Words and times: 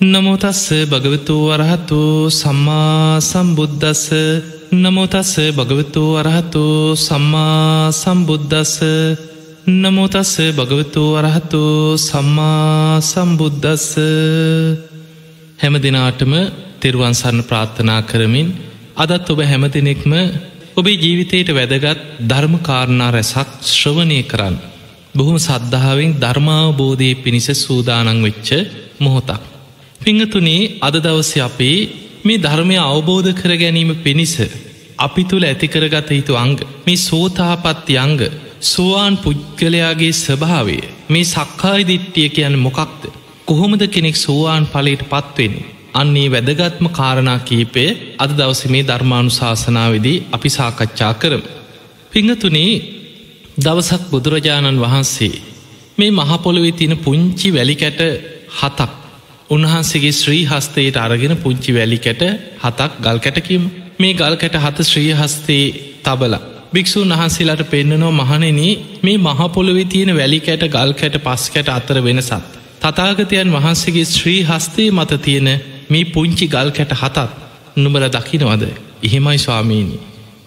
නමුතස්ස 0.00 0.72
භගවතු 0.86 1.34
වරහතු 1.46 2.30
සම්මා 2.32 3.20
සම්බුද්ධස්ස 3.20 4.04
නමුතස්ස 4.74 5.32
භගවතු 5.52 6.02
වරහතු 6.14 6.62
සම්මා 6.98 7.92
සම්බුද්ධස්ස 7.92 8.80
නමුතස්ස 9.66 10.32
භගවතු 10.52 11.02
වරහතු 11.14 11.60
සම්මා 11.98 13.02
සම්බුද්ධස්ස 13.02 13.88
හැම 15.58 15.74
දෙනාටම 15.78 16.32
තෙරුවන් 16.80 17.14
සරණ 17.14 17.44
ප්‍රාර්ථනා 17.44 18.00
කරමින් 18.02 18.48
අදත් 18.96 19.28
ඔබ 19.28 19.40
හැම 19.42 19.64
දෙනෙක්ම 19.68 20.12
ඔබේ 20.76 20.96
ජීවිතයට 20.96 21.48
වැදගත් 21.50 22.00
ධර්මකාරණා 22.26 23.10
රැසක් 23.10 23.48
ශ්‍රවණය 23.68 24.20
කරන්න. 24.22 24.56
බොහොම 25.14 25.36
සද්ධාවෙන් 25.38 26.18
ධර්මාවබෝධය 26.18 27.10
පිණිස 27.16 27.48
සූදානං 27.58 28.18
වෙච්ච 28.22 28.48
මොහොතක්. 28.98 29.49
පිංහතුනේ 30.00 30.60
අද 30.80 30.94
දවස 30.96 31.32
අපේ 31.40 31.78
මේ 32.24 32.38
ධර්මය 32.38 32.76
අවබෝධ 32.82 33.30
කර 33.34 33.52
ගැනීම 33.54 33.90
පිණිස 33.98 34.34
අපි 34.98 35.22
තුළ 35.24 35.44
ඇතිකරගත 35.44 36.10
යුතු 36.10 36.34
අංග 36.36 36.54
මේ 36.86 37.00
සෝතාපත්ති 37.00 37.94
අංග 37.96 38.20
සෝවාන් 38.64 39.14
පුද්ගලයාගේ 39.18 40.14
ස්වභාවේ 40.14 40.84
මේ 41.08 41.26
සක්කායි 41.26 41.84
දිට්ටිය 41.84 42.28
කියන්න 42.28 42.56
මොකක්ද 42.58 43.02
කොහොමද 43.44 43.82
කෙනෙක් 43.88 44.16
සෝවාන් 44.18 44.64
පලට 44.66 45.04
පත්වෙන්නේ 45.06 45.68
අන්නේ 45.94 46.28
වැදගත්ම 46.28 46.86
කාරණා 46.90 47.38
කීපය 47.40 47.84
අද 48.18 48.30
දවස 48.32 48.62
මේ 48.66 48.84
ධර්මානු 48.84 49.30
ශාසනාවදී 49.30 50.22
අපි 50.32 50.48
සාකච්ඡා 50.50 51.12
කරම. 51.14 51.42
පිංහතුනේ 52.12 52.72
දවසක් 53.58 54.02
බුදුරජාණන් 54.10 54.80
වහන්සේ 54.80 55.34
මේ 55.98 56.10
මහපොළොවෙ 56.12 56.72
තින 56.72 56.94
පුංචි 56.98 57.48
වැලිකැට 57.50 58.00
හතක් 58.58 58.99
උන්වහන්සේගේ 59.50 60.12
ශ්‍රී 60.12 60.42
හස්තයට 60.44 60.96
අරගෙන 60.98 61.34
පුංචි 61.36 61.70
වැලිකැට 61.74 62.22
හතක් 62.60 62.92
ගල් 63.00 63.18
කැටකිම 63.18 63.62
මේ 63.98 64.14
ගල් 64.14 64.36
කැට 64.36 64.56
හත 64.56 64.84
ශ්‍රී 64.84 65.12
හස්තේ 65.14 65.64
තබල 66.04 66.34
භික්‍ෂූන් 66.72 67.12
වහන්සේලාට 67.12 67.64
පෙන්න්නනවා 67.66 68.12
මහනෙන 68.20 68.60
මේ 69.02 69.16
මහපොළොවෙ 69.20 69.84
තියෙන 69.86 70.12
වැලිකැට 70.16 70.64
ගල් 70.68 70.92
කැට 70.94 71.16
පස් 71.20 71.44
කැට 71.50 71.68
අතර 71.70 71.98
වෙනසත්. 72.00 72.32
තතාගතයන් 72.82 73.50
වහන්සේගේ 73.52 74.06
ශ්‍රී 74.06 74.40
හස්තේ 74.44 74.88
මත 74.92 75.12
තියෙන 75.20 75.48
මේ 75.88 76.04
පුංචි 76.06 76.46
ගල් 76.48 76.70
කැට 76.72 76.94
හතත් 76.94 77.18
නුඹල 77.76 78.06
දකිනවද 78.08 78.64
එහෙමයි 79.02 79.38
ස්වාමීණි. 79.40 79.98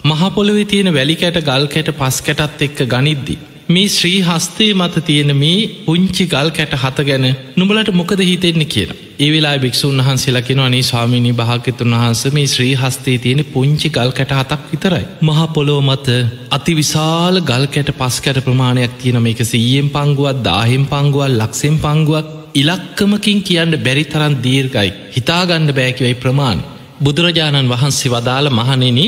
මහපොළොවෙ 0.06 0.66
තියෙන 0.66 0.94
වැලිකැට 0.94 1.40
ගල් 1.42 1.66
කැට 1.68 1.90
පස් 1.94 2.22
කැටත් 2.22 2.62
එක්ක 2.62 2.80
ගනිද්දි. 2.88 3.36
මේ 3.66 3.88
ශ්‍රී 3.88 4.20
හස්තේ 4.22 4.74
මත 4.74 5.02
තියෙන 5.02 5.32
මේ 5.36 5.68
පුංචි 5.86 6.26
ගල් 6.26 6.50
කැට 6.52 6.74
හත 6.76 7.06
ගැන 7.06 7.26
නුඹලට 7.56 7.92
මොකද 7.94 8.20
හිතෙන්නේ 8.22 8.66
කියලා. 8.68 8.98
ඒ 9.20 9.30
වෙලා 9.30 9.58
භික්‍ෂූන් 9.58 10.00
වහන්සේලකින 10.00 10.60
අනේ 10.60 10.84
ස්වාමිනි 10.84 11.32
භාගතුන් 11.34 11.94
වහන්ස 11.94 12.24
මේ 12.32 12.48
ශ්‍රී 12.48 12.76
හස්තේ 12.76 13.18
තියෙන 13.20 13.42
පුංචි 13.48 13.90
ගල් 13.90 14.12
කැට 14.12 14.34
හතක් 14.34 14.62
විතරයි. 14.72 15.06
මහපොලෝ 15.22 15.82
මත 15.82 16.08
අති 16.52 16.76
විශාල 16.76 17.42
ගල් 17.42 17.66
කැට 17.68 17.92
පස් 17.94 18.22
කැට 18.22 18.44
ප්‍රමාණයක් 18.44 18.98
තියෙන 18.98 19.22
මේක 19.22 19.42
සීයෙන් 19.46 19.90
පංගුවත් 19.90 20.44
දාහෙම් 20.44 20.86
පංගුවල් 20.88 21.40
ලක්සෙන් 21.40 21.78
පංගුවක් 21.80 22.28
ඉලක්කමකින් 22.56 23.40
කියන්න 23.44 23.80
බැරි 23.80 24.06
තරන් 24.06 24.36
දීර්ගයි 24.44 24.90
හිතාගණ්ඩ 25.14 25.72
බෑකිවයි 25.74 26.16
ප්‍රමාණ 26.16 26.66
බුදුරජාණන් 27.02 27.72
වහන්සේ 27.72 28.12
වදාළ 28.12 28.48
මහනෙන 28.52 29.00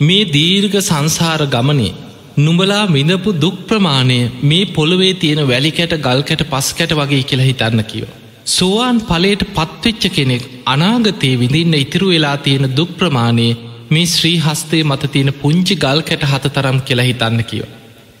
මේ 0.00 0.24
දීර්ඝ 0.30 0.78
සංසාර 0.82 1.42
ගමනේ 1.48 1.92
නුඹලා 2.36 2.84
විඳපු 2.94 3.30
දුක් 3.42 3.58
ප්‍රමාණය 3.68 4.16
මේ 4.42 4.64
පොළොවේ 4.66 5.12
තියෙන 5.14 5.40
වැලිකැට 5.50 5.92
ගල්කැට 6.06 6.42
පස්කැට 6.52 6.92
වගේ 6.92 7.22
කියලා 7.22 7.46
හිතන්න 7.48 7.82
කිව. 7.84 8.04
සෝවාන් 8.46 8.96
පලට 9.00 9.44
පත්වෙච්ච 9.56 10.04
කෙනෙක් 10.16 10.48
අනාගතයේ 10.66 11.38
විඳින්න 11.42 11.74
ඉතිරු 11.74 12.08
වෙලා 12.08 12.36
තියෙන 12.36 12.66
දුක් 12.76 12.90
ප්‍රමාණය 12.98 13.46
මේ 13.90 14.06
ශ්‍රී 14.06 14.38
හස්තේ 14.38 14.82
මත 14.82 15.12
තියෙන 15.12 15.30
පුංචි 15.42 15.76
ගල් 15.76 16.00
කැට 16.08 16.24
හත 16.30 16.52
තරම් 16.56 16.80
කියලා 16.80 17.06
හිතන්න 17.10 17.44
කිව. 17.44 17.62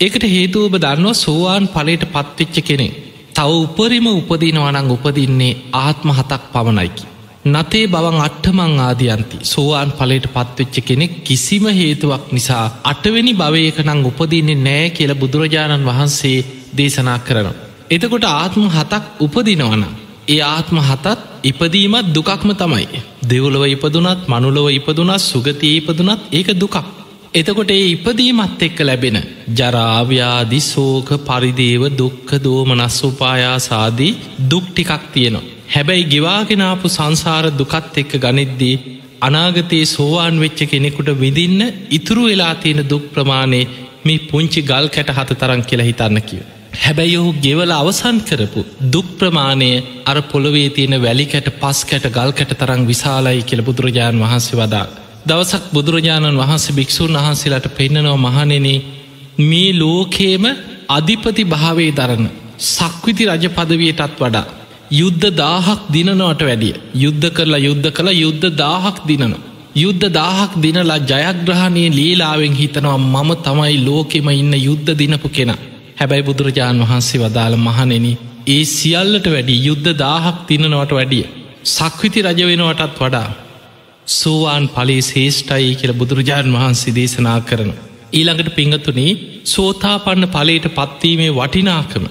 ඒකට 0.00 0.26
හේතුව 0.34 0.68
ඔබ 0.68 0.76
දන්නවා 0.84 1.20
සෝවාන් 1.24 1.66
පලට 1.74 2.06
පත්වෙච්ච 2.14 2.56
කෙනෙක් 2.68 2.94
තව 3.36 3.50
උපරිම 3.64 4.06
උපදිනවනං 4.12 4.94
උපදින්නේ 4.96 5.58
ආත්ම 5.82 6.14
හතක් 6.18 6.42
පවනයිකි. 6.54 7.04
නතේ 7.44 7.86
බවන් 7.86 8.18
අට්ටමං 8.18 8.78
ආදියන්ති 8.80 9.38
සෝවාන් 9.44 9.90
පලට 9.92 10.28
පත්වෙච්ච 10.28 10.76
කෙනෙක් 10.82 11.12
කිසිම 11.22 11.64
හේතුවක් 11.70 12.24
නිසා 12.32 12.64
අටවෙනි 12.84 13.32
භවයක 13.34 13.78
නං 13.82 14.00
උපදින්නේ 14.02 14.56
නෑ 14.58 14.86
කියල 14.90 15.12
බුදුරජාණන් 15.14 15.84
වහන්සේ 15.84 16.38
දේශනා 16.76 17.18
කරනවා. 17.20 17.60
එතකොට 17.90 18.24
ආත්ම 18.26 18.64
හතක් 18.68 19.04
උපදිනවන. 19.20 19.84
ඒ 20.28 20.40
ආත්ම 20.46 20.78
හතත් 20.80 21.18
ඉපදීමත් 21.44 22.06
දුකක්ම 22.10 22.50
තමයි. 22.54 23.00
දෙවුලව 23.24 23.64
ඉපදුනත් 23.66 24.20
මනුලව 24.26 24.66
ඉපදුනත් 24.70 25.22
සුගතිය 25.22 25.74
ඉපදුනත් 25.76 26.22
ඒක 26.32 26.48
දුකක්. 26.54 26.76
එතකොට 27.34 27.70
ඒ 27.70 27.86
ඉපදීමත් 27.88 28.62
එක්ක 28.62 28.78
ලැබෙන 28.82 29.18
ජරාව්‍යාදි 29.50 30.60
සෝක 30.62 31.08
පරිදේව 31.22 31.82
දුක්ක 31.92 32.30
දෝමනස් 32.40 32.98
උපායාසාදී 33.04 34.12
දුක් 34.44 34.66
ටිකක් 34.68 35.04
තියෙනවා. 35.12 35.53
හැබැයි 35.68 36.04
ගෙවාගෙනාපු 36.06 36.88
සංසාර 36.88 37.46
දුකත් 37.52 37.96
එක්ක 37.96 38.12
ගනිද්දී 38.18 38.76
අනාගතයේ 39.20 39.86
සෝවාන් 39.86 40.36
වෙච්ච 40.38 40.60
කෙනෙකුට 40.66 41.10
විදින්න 41.16 41.60
ඉතුරු 41.90 42.24
වෙලා 42.24 42.54
තියෙන 42.56 42.82
දුක් 42.88 43.04
ප්‍රමාණය 43.12 43.60
මේ 44.04 44.24
පුංචි 44.24 44.60
ගල් 44.62 44.88
කැට 44.88 45.10
හත 45.10 45.30
තරන් 45.34 45.62
කියලා 45.62 45.86
හිතන්න 45.86 46.20
කිව. 46.22 46.42
හැබැයි 46.76 47.16
ඔහු 47.16 47.30
ගෙවල 47.40 47.72
අවසන් 47.72 48.18
කරපු 48.20 48.60
දුක් 48.92 49.08
ප්‍රමාණය 49.18 49.70
අර 50.04 50.16
පොළොවේ 50.24 50.68
තියෙන 50.70 50.96
වැලිකැට 50.98 51.48
පස් 51.60 51.80
කැට 51.84 52.06
ගල් 52.08 52.32
කැට 52.32 52.52
තරං 52.54 52.82
විශාලයි 52.86 53.42
කියල 53.42 53.62
බුදුරජාණන් 53.62 54.24
වහන්සේ 54.24 54.58
වදා. 54.60 54.86
දවසක් 55.26 55.64
බුදුරජාණන් 55.72 56.40
වහන්සේ 56.42 56.76
භික්‍ෂූන් 56.78 57.18
වහන්සේලාට 57.18 57.68
පෙන්න්නනව 57.72 58.16
මහනෙන 58.18 58.68
මේ 59.40 59.70
ලෝකේම 59.74 60.44
අධිපති 60.88 61.44
භාවේ 61.46 61.92
දරන 61.92 62.26
සක්විති 62.66 63.24
රජ 63.28 63.46
පදවියටත් 63.50 64.20
වඩා 64.20 64.46
යුද්ධ 64.94 65.26
දාහක් 65.36 65.82
දිනනවට 65.90 66.42
වැඩිය 66.42 66.74
යුද්ධ 66.96 67.26
කරලා 67.30 67.60
යුද්ධ 67.60 67.88
කළ 67.90 68.10
යුද්ධ 68.16 68.46
දාහක් 68.56 68.96
දිනනවා. 69.06 69.42
යුද්ධ 69.76 70.06
දාහක් 70.12 70.52
දිනලා 70.56 70.98
ජයග්‍රහණය 71.04 71.84
ලීලාවෙන් 71.90 72.54
හිතනවා 72.54 72.98
මම 73.04 73.30
තමයි 73.38 73.76
ලෝකෙම 73.84 74.28
ඉන්න 74.32 74.54
යුද්ධ 74.60 74.90
දිනපු 74.92 75.28
කෙන 75.28 75.52
හැබැයි 75.96 76.26
බුදුරජාණන් 76.26 76.84
වහන්සේ 76.84 77.22
වදාළ 77.22 77.56
මහනෙන 77.58 78.06
ඒ 78.46 78.60
සියල්ලට 78.70 79.26
වැඩි 79.26 79.56
යුද්ධ 79.60 79.90
දාහක් 79.98 80.36
තිනනවට 80.46 80.92
වැඩිය 80.92 81.24
සක්විති 81.68 82.20
රජ 82.22 82.40
වෙනවටත් 82.42 82.98
වඩා 82.98 83.28
සෝවාන් 84.10 84.66
පලේ 84.68 85.02
ශේෂ්ටයි 85.02 85.70
කියල 85.74 85.92
බුදුරජාණන් 85.94 86.56
වහන්සේ 86.56 86.94
දේශනා 86.94 87.38
කරන. 87.42 87.70
ඊළඟට 88.12 88.50
පිංහතුනේ 88.54 89.12
සෝතාපන්න 89.46 90.26
පලට 90.28 90.74
පත්වීමේ 90.76 91.32
වටිනාකම 91.32 92.04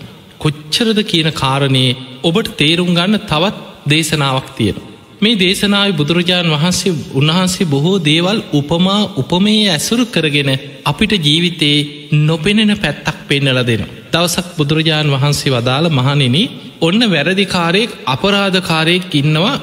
කොච්චරද 0.43 0.99
කියන 1.03 1.29
කාරණයේ 1.33 1.99
ඔබට 2.23 2.49
තේරුම් 2.57 2.91
ගන්න 2.91 3.23
තවත් 3.23 3.57
දේශනාවක් 3.87 4.49
තියෙන. 4.57 4.77
මේ 5.21 5.35
දේශනාව 5.35 5.91
බුදුරජාණන් 5.93 6.53
වහන්සේ 6.53 6.93
උන්වහන්සේ 7.13 7.67
බොහෝ 7.67 7.97
දේවල් 8.01 8.39
උපමා 8.53 9.01
උපමේ 9.15 9.61
ඇසුරු 9.69 10.05
කරගෙන 10.07 10.51
අපිට 10.85 11.13
ජීවිතයේ 11.19 11.87
නොපෙනෙන 12.21 12.73
පැත්තක් 12.77 13.19
පෙන්නල 13.27 13.59
දෙන. 13.61 13.83
දවසක් 14.11 14.47
බුදුරජාණන් 14.57 15.13
වහන්සේ 15.15 15.53
වදාළ 15.53 15.87
මහනෙන 15.91 16.37
ඔන්න 16.81 17.03
වැරදිකාරයෙක් 17.09 17.91
අපරාධකාරයෙක් 18.05 19.13
ඉන්නවා 19.13 19.55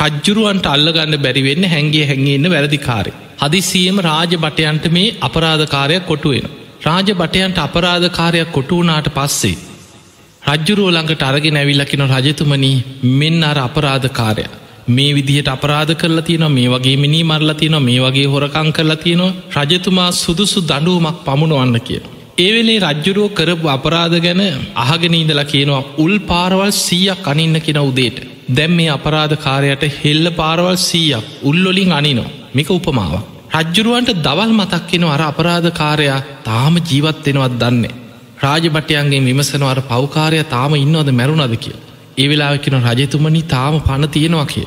රජ්ජුරුවන්ට 0.00 0.66
අල්ලගන්න 0.66 1.16
බැරිවෙන්න 1.18 1.66
හැන්ගේ 1.66 2.06
හැඟන්න 2.06 2.48
වැරදිකාරය. 2.48 3.12
හදිසියම 3.42 3.98
රාජ 4.00 4.32
බටයන්ට 4.36 4.86
මේ 4.90 5.14
අපරාධකාරයක් 5.20 6.06
කොටුවෙන. 6.06 6.48
රාජ 6.82 7.08
බටයන්ට 7.14 7.58
අපරාධකාරයක් 7.58 8.48
කොටුවනාට 8.52 9.10
පස්සේ 9.10 9.54
රජ්ජුරුව 10.42 10.88
ළඟට 10.88 11.22
අරගෙන 11.22 11.56
ඇවිල්ලකින 11.56 12.02
රජතුමනි 12.04 12.70
මෙන්න 13.12 13.42
අර 13.44 13.58
අපරාධකාරය 13.60 14.44
මේ 14.88 15.12
විදිහට 15.14 15.48
අපරාධ 15.48 15.92
කරලා 15.94 16.24
තියන 16.28 16.44
මේ 16.48 16.68
වගේ 16.68 16.96
මිනි 16.96 17.20
මරලා 17.22 17.54
තියන 17.54 17.76
මේ 17.80 18.00
වගේ 18.00 18.26
හොරකං 18.26 18.70
කරලා 18.72 18.96
තියෙනවා 18.96 19.62
රජතුමා 19.62 20.08
සුදුසු 20.12 20.60
දඩුවමක් 20.62 21.22
පමුණුවන්න 21.24 21.78
කිය. 21.80 22.00
ඒවෙලේ 22.38 22.80
රජ්ජුරුව 22.80 23.28
කරපු 23.30 23.66
අපරාධ 23.68 24.18
ගැන 24.18 24.42
අහගෙන 24.76 25.14
ඉඳලා 25.14 25.46
කියනවා 25.46 25.86
උල් 25.98 26.14
පාරවල් 26.22 26.72
සීයක් 26.78 27.24
අනින්න 27.26 27.56
කෙන 27.60 27.80
උදේට 27.82 28.18
දැම් 28.50 28.72
මේ 28.72 28.90
අපරාධකාරයට 28.90 29.84
හෙල්ල 30.00 30.26
පාරවල් 30.32 30.76
සීයක් 30.80 31.32
උල්ලොලින් 31.42 31.92
අනිනෝ 31.92 32.28
මික 32.54 32.68
උපමාව. 32.70 33.14
රජ්ජුරුවන්ට 33.54 34.18
දවල් 34.20 34.52
මතක්කෙන 34.52 35.04
අර 35.06 35.22
අපරාධකාරයා 35.22 36.20
තාම 36.44 36.74
ජීවත්වෙනවත් 36.82 37.60
දන්නේ. 37.62 38.01
රාජභටයන්ගේ 38.42 39.22
විමසනවර 39.22 39.80
පවකාරය 39.84 40.38
තාම 40.46 40.72
ඉන්නවද 40.76 41.10
මැරුණද 41.12 41.56
කිය. 41.56 41.76
ඒ 42.18 42.26
වෙලාකින 42.28 42.76
රජතුමනි 42.88 43.42
තාම 43.46 43.74
පණ 43.80 44.08
තියෙනවා 44.08 44.46
කිය. 44.46 44.66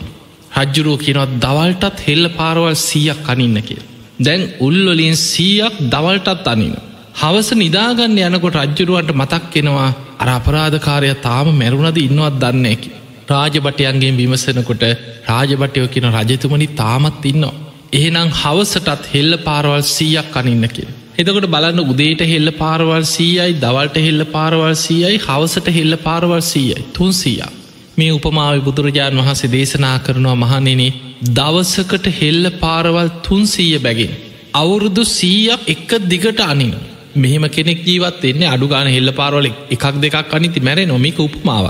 රජ්ජුරුව 0.58 0.98
කියනවත් 1.00 1.34
දවල්ටත් 1.40 2.04
හෙල්ල 2.08 2.26
පාරවල් 2.32 2.76
සීයක් 2.82 3.20
කනින්න 3.22 3.58
කිය. 3.62 3.82
දැන් 4.20 4.42
උල්වලින් 4.60 5.16
සීයක් 5.24 5.76
දවල්ටත් 5.88 6.48
අනින. 6.48 6.76
හවස 7.16 7.50
නිදාගන්න 7.56 8.20
යනකොට 8.28 8.60
රජ්ජුරුවන්ට 8.62 9.12
මතක් 9.14 9.44
කෙනවා 9.52 9.90
අර 10.20 10.30
අපරාධකාරය 10.30 11.12
තාම 11.22 11.48
මැරුණද 11.54 12.00
ඉන්නවත් 12.00 12.40
දන්නේකි. 12.42 12.90
රාජබටයන්ගේ 13.30 14.14
විමසනකොට 14.14 14.84
රාජබටයෝ 15.28 15.88
කියන 15.88 16.10
රජතුමනි 16.14 16.68
තාමත් 16.76 17.26
ඉන්නවා. 17.26 17.56
එහෙනම් 17.94 18.30
හවසටත් 18.34 19.12
හෙල්ල 19.14 19.34
පාරවල් 19.40 19.84
සීයක් 19.90 20.38
අනින්න 20.38 20.68
කිය. 20.70 20.88
එතකොට 21.18 21.46
බලන්න 21.48 21.82
උදේට 21.84 22.22
හෙල්ල 22.24 22.50
පාරවල් 22.54 23.04
සීයයි 23.08 23.54
දවල්ට 23.58 24.02
හෙල්ල 24.06 24.24
පාරවල් 24.28 24.74
සීයයි 24.78 25.20
හවසට 25.20 25.70
හෙල්ල 25.76 25.96
පාරවල් 25.98 26.42
සීයයි 26.44 26.84
තුන්සීයක්. 26.94 27.52
මේ 27.98 28.12
උපමාව 28.12 28.56
බුදුරජාණන් 28.62 29.22
වහන්සේ 29.22 29.50
දේශනා 29.50 29.98
කරනවා 30.00 30.36
මහනෙනේ 30.38 30.96
දවසකට 31.32 32.10
හෙල්ල 32.18 32.50
පාරවල් 32.60 33.10
තුන්සීය 33.24 33.80
බැගින්. 33.80 34.12
අවුරුදු 34.54 35.06
සීයක් 35.10 35.64
එක 35.68 35.90
දිගට 36.06 36.42
අනින. 36.44 36.76
මෙහෙම 37.16 37.48
කෙනෙක් 37.50 37.80
ජීවත් 37.84 38.26
එන්නේ 38.26 38.50
අඩුගාන 38.50 38.88
හෙල්ල 38.88 39.12
පාරවල 39.14 39.48
එකක් 39.70 39.86
දෙකක් 40.02 40.34
අනිති 40.34 40.60
මැර 40.60 40.80
නොමික 40.86 41.20
උපමාව. 41.20 41.66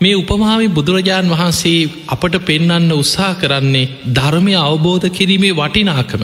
මේ 0.00 0.16
උපමාව 0.16 0.66
බුදුරජාණන් 0.70 1.32
වහන්සේ 1.32 1.88
අපට 2.08 2.34
පෙන්නන්න 2.42 2.92
උත්සා 2.92 3.32
කරන්නේ 3.36 3.90
ධර්මය 4.10 4.54
අවබෝධ 4.58 5.08
කිරීමේ 5.10 5.54
වටිනාකම. 5.54 6.22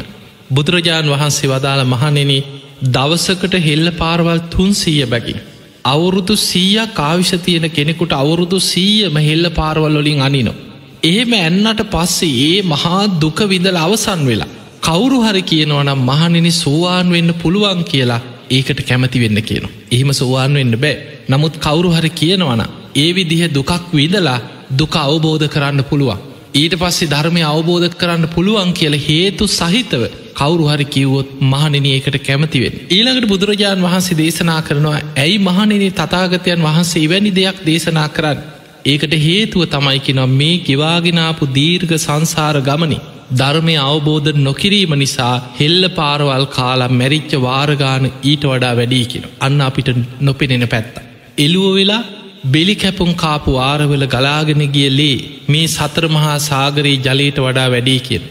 බුදුරජාණන් 0.51 1.13
වහන්සේ 1.13 1.49
වදාළ 1.49 1.83
මහනෙන 1.87 2.33
දවසකට 2.79 3.55
හෙල්ල 3.59 3.91
පාරවල් 3.93 4.41
තුන්සීය 4.51 5.07
බැගින්. 5.07 5.39
අවුරුදු 5.85 6.35
සීයක් 6.37 6.95
කාවිශ 6.95 7.35
තියෙන 7.41 7.71
කෙනෙකුට 7.71 8.13
අවුරුදු 8.13 8.59
සීයම 8.63 9.17
හෙල්ල 9.19 9.51
පාරවල් 9.51 9.97
වලින් 9.97 10.21
අනිනෝ. 10.21 10.55
එහෙම 11.03 11.33
ඇන්නට 11.33 11.81
පස්සේ 11.91 12.35
ඒ 12.49 12.63
මහා 12.65 13.21
දුක 13.21 13.39
විඳල 13.49 13.77
අවසන් 13.77 14.27
වෙලා. 14.27 14.49
කවුරු 14.83 15.19
හරි 15.23 15.43
කියනවනම් 15.43 16.01
මහනිනි 16.01 16.53
සෝවාන් 16.53 17.11
වෙන්න 17.11 17.35
පුළුවන් 17.35 17.81
කියලා 17.85 18.21
ඒකට 18.51 18.81
කැමති 18.83 19.21
වෙන්න 19.21 19.41
කියනවා. 19.43 19.73
එහෙම 19.91 20.13
සෝවාන් 20.13 20.55
වෙන්න 20.55 20.77
බෑ. 20.77 20.97
නමුත් 21.29 21.57
කවුරු 21.59 21.91
හරි 21.91 22.11
කියනවන. 22.13 22.63
ඒ 22.95 23.11
විදිහ 23.15 23.43
දුකක් 23.49 23.73
විදලා 23.93 24.41
දුක 24.79 24.95
අවබෝධ 24.97 25.49
කරන්න 25.49 25.85
පුළුවන්. 25.85 26.19
ඊට 26.55 26.75
පස්සේ 26.75 27.09
ධර්මය 27.09 27.43
අවබෝධ 27.45 27.97
කරන්න 27.97 28.29
පුළුවන් 28.29 28.73
කියල 28.73 28.95
හේතු 29.01 29.45
සහිතව 29.51 30.03
කවුරු 30.37 30.65
හරි 30.67 30.87
කිව්වොත් 30.87 31.29
මහනිනඒකට 31.43 32.17
කැමතිවෙන්. 32.21 32.75
ඊළඟට 32.89 33.29
බුදුරජාණන් 33.29 33.87
වහන්සේ 33.87 34.19
දේශනා 34.19 34.61
කරනවා 34.63 35.01
ඇයි 35.17 35.39
මහනිනි 35.41 35.89
තතාගතයන් 35.93 36.63
වහන්සේ 36.63 37.07
වැනි 37.09 37.33
දෙයක් 37.35 37.59
දේශනා 37.67 38.09
කරන්න. 38.11 38.41
ඒකට 38.85 39.15
හේතුව 39.19 39.63
තමයිකිනම් 39.67 40.35
මේ 40.35 40.57
ගෙවාගෙනාපු 40.61 41.53
දීර්ඝ 41.55 41.95
සංසාර 41.99 42.59
ගමනි. 42.61 42.99
ධර්මය 43.33 43.75
අවබෝධ 43.85 44.39
නොකිරීම 44.39 44.93
නිසා 44.95 45.35
හෙල්ල 45.61 45.89
පාරවල් 45.91 46.47
කාලා 46.49 46.93
මැරිච්ච 46.93 47.33
වාරගාන 47.41 48.05
ඊට 48.25 48.45
වඩා 48.45 48.75
වැඩීකිෙන. 48.77 49.27
අන්න 49.41 49.61
අපිට 49.61 49.91
නොපෙනෙන 50.21 50.69
පැත්ත. 50.69 50.95
එළුව 51.39 51.75
වෙලා 51.75 52.05
බෙලි 52.47 52.75
කැපුම් 52.77 53.11
කාපු 53.17 53.59
ආරවල 53.63 54.07
ගලාගෙන 54.07 54.63
ගිය 54.69 54.89
ලේ 54.91 55.19
මේ 55.49 55.67
සතර 55.69 56.07
මහා 56.09 56.39
සාගරයේ 56.43 57.03
ජලයට 57.05 57.39
වඩා 57.39 57.69
වැඩී 57.71 58.01
කියෙන්. 58.01 58.25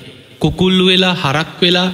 කුකුල්ලු 0.45 0.83
වෙලා 0.85 1.15
හරක් 1.15 1.53
වෙලා 1.61 1.87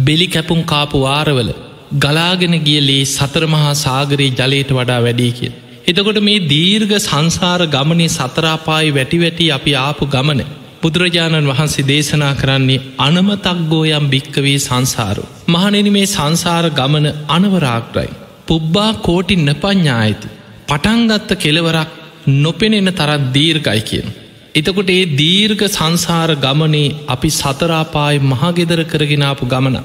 බෙලි 0.00 0.26
කැපුම් 0.26 0.60
කාපු 0.64 1.00
වාරවල 1.00 1.50
ගලාගෙන 1.96 2.54
ගිය 2.64 2.80
ලේ 2.80 3.04
සතරමහා 3.06 3.74
සාගරයේ 3.76 4.34
ජලයට 4.40 4.70
වඩා 4.70 5.00
වැඩී 5.00 5.32
කිය. 5.32 5.52
එතකොට 5.86 6.18
මේ 6.20 6.44
දීර්ඝ 6.48 6.94
සංසාර 6.98 7.60
ගමනේ 7.66 8.08
සතරාපායි 8.08 8.94
වැටි 8.94 9.18
වැටි 9.18 9.46
අපි 9.50 9.72
ආපු 9.76 10.06
ගමන 10.06 10.40
බුදුරජාණන් 10.82 11.50
වහන්සේ 11.50 11.86
දේශනා 11.86 12.32
කරන්නේ 12.34 12.82
අනමතක්ගෝයම් 12.98 14.06
භික්කවේ 14.08 14.58
සංසාරු. 14.58 15.24
මහනෙන 15.48 15.88
මේ 15.92 16.06
සංසාර 16.06 16.66
ගමන 16.70 17.06
අනවරාග්‍රයි. 17.28 18.10
පුබ්බා 18.46 18.90
කෝටින් 19.00 19.46
නපඥ්ඥායති. 19.46 20.34
පටන්ගත්ත 20.68 21.30
කෙලවරක් 21.36 21.90
නොපෙනෙන 22.38 22.90
තරත් 22.92 23.22
දීර්ගයි 23.34 23.80
කියන. 23.82 24.06
එතකොට 24.54 24.90
ඒ 24.90 25.04
දීර්ඝ 25.14 25.64
සංසාර 25.68 26.30
ගමනේ 26.36 26.94
අපි 27.06 27.30
සතරාපායි 27.32 28.24
මහගෙදර 28.24 28.80
කරගෙනාපු 28.84 29.46
ගමන. 29.46 29.76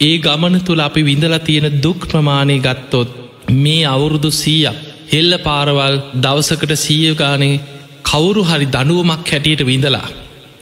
ඒ 0.00 0.16
ගමන 0.18 0.56
තුළ 0.60 0.82
අපි 0.82 1.02
විඳල 1.02 1.34
තියෙන 1.40 1.66
දුක් 1.80 2.00
ප්‍රමාණය 2.04 2.58
ගත්තොත් 2.58 3.08
මේ 3.56 3.80
අවුරුදු 3.86 4.30
සීයක් 4.32 4.78
හෙල්ල 5.12 5.32
පාරවල් 5.38 5.96
දවසකට 6.20 6.74
සීයගානේ 6.78 7.60
කවුරු 8.04 8.42
හරි 8.42 8.68
දනුවමක් 8.68 9.26
හැටියට 9.28 9.62
විඳලා. 9.62 10.06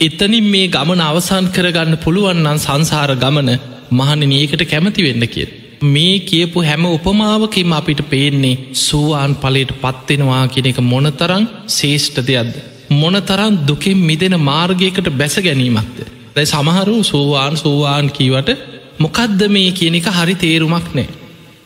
එතනින් 0.01 0.47
මේ 0.47 0.67
ගමන 0.69 1.03
අවසන් 1.03 1.53
කරගන්න 1.53 2.03
පුළුවන්නන් 2.05 2.59
සංසාර 2.59 3.13
ගමන 3.17 3.53
මහන 3.93 4.29
ඒකට 4.33 4.65
කැමති 4.67 5.03
වෙන්න 5.03 5.25
කිය. 5.29 5.49
මේ 5.87 6.19
කියපු 6.23 6.59
හැම 6.63 6.85
උපමාවකින් 6.89 7.73
අපිට 7.75 8.03
පේන්නේ 8.09 8.61
සූවාන් 8.81 9.33
පලට 9.37 9.81
පත්වෙනවා 9.81 10.45
කියන 10.49 10.69
එක 10.69 10.79
මොනතරං 10.87 11.51
ශේෂ්ඨ 11.71 12.23
දෙයක්ද. 12.27 12.72
මොනතරන් 12.95 13.55
දුකෙන් 13.69 13.99
මිදෙන 14.01 14.37
මාර්ගයකට 14.41 15.09
බැස 15.13 15.37
ගැනීමක්ද. 15.39 15.99
දැයි 16.35 16.47
සමහරු 16.47 16.97
සෝවාන් 17.05 17.57
සෝවාන් 17.57 18.07
කීවට 18.11 18.51
මොකක්ද 18.99 19.41
මේ 19.49 19.71
කියන 19.73 19.95
එක 19.95 20.09
හරි 20.11 20.35
තේරුමක් 20.37 20.89
නෑ. 20.95 21.09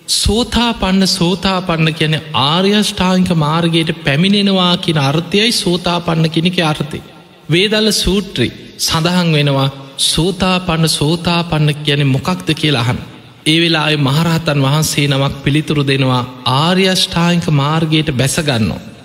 සෝතා 0.08 0.70
පන්න 0.74 1.06
සෝතා 1.08 1.58
පන්න 1.62 1.94
කියන 1.94 2.14
ආර්යෂ්ඨාංක 2.42 3.30
මාර්ගයට 3.36 3.90
පැමිණෙනවා 4.04 4.76
කියන 4.78 4.98
අර්ථයයි 5.00 5.52
සෝතා 5.54 5.98
පන්න 6.00 6.30
කෙනෙක 6.30 6.58
අර්ථය. 6.62 7.00
වේදල්ල 7.48 7.90
සූට්‍රි 7.94 8.48
සඳහන් 8.78 9.32
වෙනවා 9.32 9.68
සෝතා 10.04 10.56
පන්න 10.60 10.88
සෝතා 10.90 11.42
පන්න 11.44 11.74
කියන 11.76 12.06
මොකක්ද 12.06 12.48
කියලාහන්. 12.54 12.98
ඒ 13.46 13.58
වෙලායි 13.60 13.96
මහරහතන් 13.98 14.62
වහන්සේ 14.62 15.06
නමක් 15.08 15.34
පිළිතුරු 15.44 15.82
දෙනවා 15.86 16.22
ආර්යෂ්ඨාංක 16.56 17.46
මාර්ගයට 17.52 18.10
බැසගන්නවා. 18.12 18.95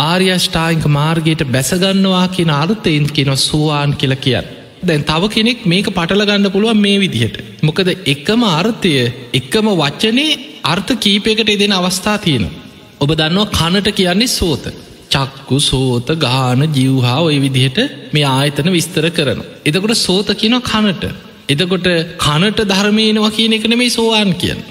ආර්යෂ්ඨායික 0.00 0.86
මාර්ගයට 0.90 1.42
බැසගන්නවා 1.48 2.26
කියන 2.28 2.50
අර්ථයෙන් 2.52 3.06
කියන 3.08 3.30
සුවාන් 3.38 3.92
කියල 3.94 4.14
කියන්න. 4.18 4.48
දැන් 4.82 5.04
තව 5.04 5.22
කෙනෙක් 5.28 5.64
මේක 5.64 5.88
පටලගන්න 5.90 6.50
පුළුවන් 6.50 6.78
මේ 6.78 6.98
විදිහට. 6.98 7.36
මොකද 7.62 7.88
එකම 8.06 8.42
අර්ථය 8.50 8.92
එක්කම 9.32 9.68
වච්චනේ 9.74 10.38
අර්ථ 10.64 10.92
කීපයකට 10.96 11.48
එදෙන 11.48 11.72
අවස්ථා 11.72 12.18
තියෙන. 12.18 12.46
ඔබ 13.00 13.10
දන්නවා 13.12 13.52
කනට 13.52 13.94
කියන්නේ 13.94 14.28
සෝත. 14.30 14.64
චක්කු 15.10 15.58
සෝත 15.60 16.08
ගාන 16.16 16.60
ජිව්හා 16.70 17.20
ඔය 17.20 17.36
විදිහට 17.40 17.78
මේ 18.12 18.26
ආයතන 18.26 18.70
විස්තර 18.70 19.10
කරන. 19.10 19.40
එතකොට 19.64 19.96
සෝත 19.98 20.28
කියන 20.34 20.60
කනට. 20.62 21.04
එතකොට 21.48 21.88
කනට 22.18 22.66
ධර්මයනවා 22.66 23.30
කියන 23.30 23.52
එක 23.52 23.64
නෙමේ 23.66 23.90
සෝවාන් 23.90 24.34
කියන්න. 24.36 24.62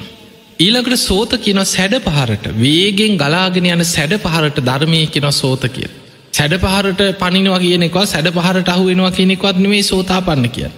ඊළකට 0.59 0.97
සෝත 0.99 1.31
කියන 1.37 1.59
සැඩ 1.65 1.95
පහරට 1.99 2.45
වේගෙන් 2.55 3.15
ගලාගෙන 3.15 3.65
යන 3.67 3.83
සැඩ 3.85 4.13
පහරට 4.17 4.59
ධර්මය 4.61 5.01
කියන 5.07 5.31
සෝත 5.31 5.65
කිය. 5.69 5.89
සැඩ 6.33 6.55
පහරට 6.57 7.01
පනිනවා 7.19 7.59
කියනෙකවා 7.59 8.05
සැඩ 8.05 8.29
පහරට 8.31 8.69
අහුවෙනවා 8.69 9.11
කියනෙකවත් 9.11 9.57
නෙවේ 9.57 9.83
සෝතා 9.83 10.21
පන්න 10.21 10.49
කිය. 10.49 10.69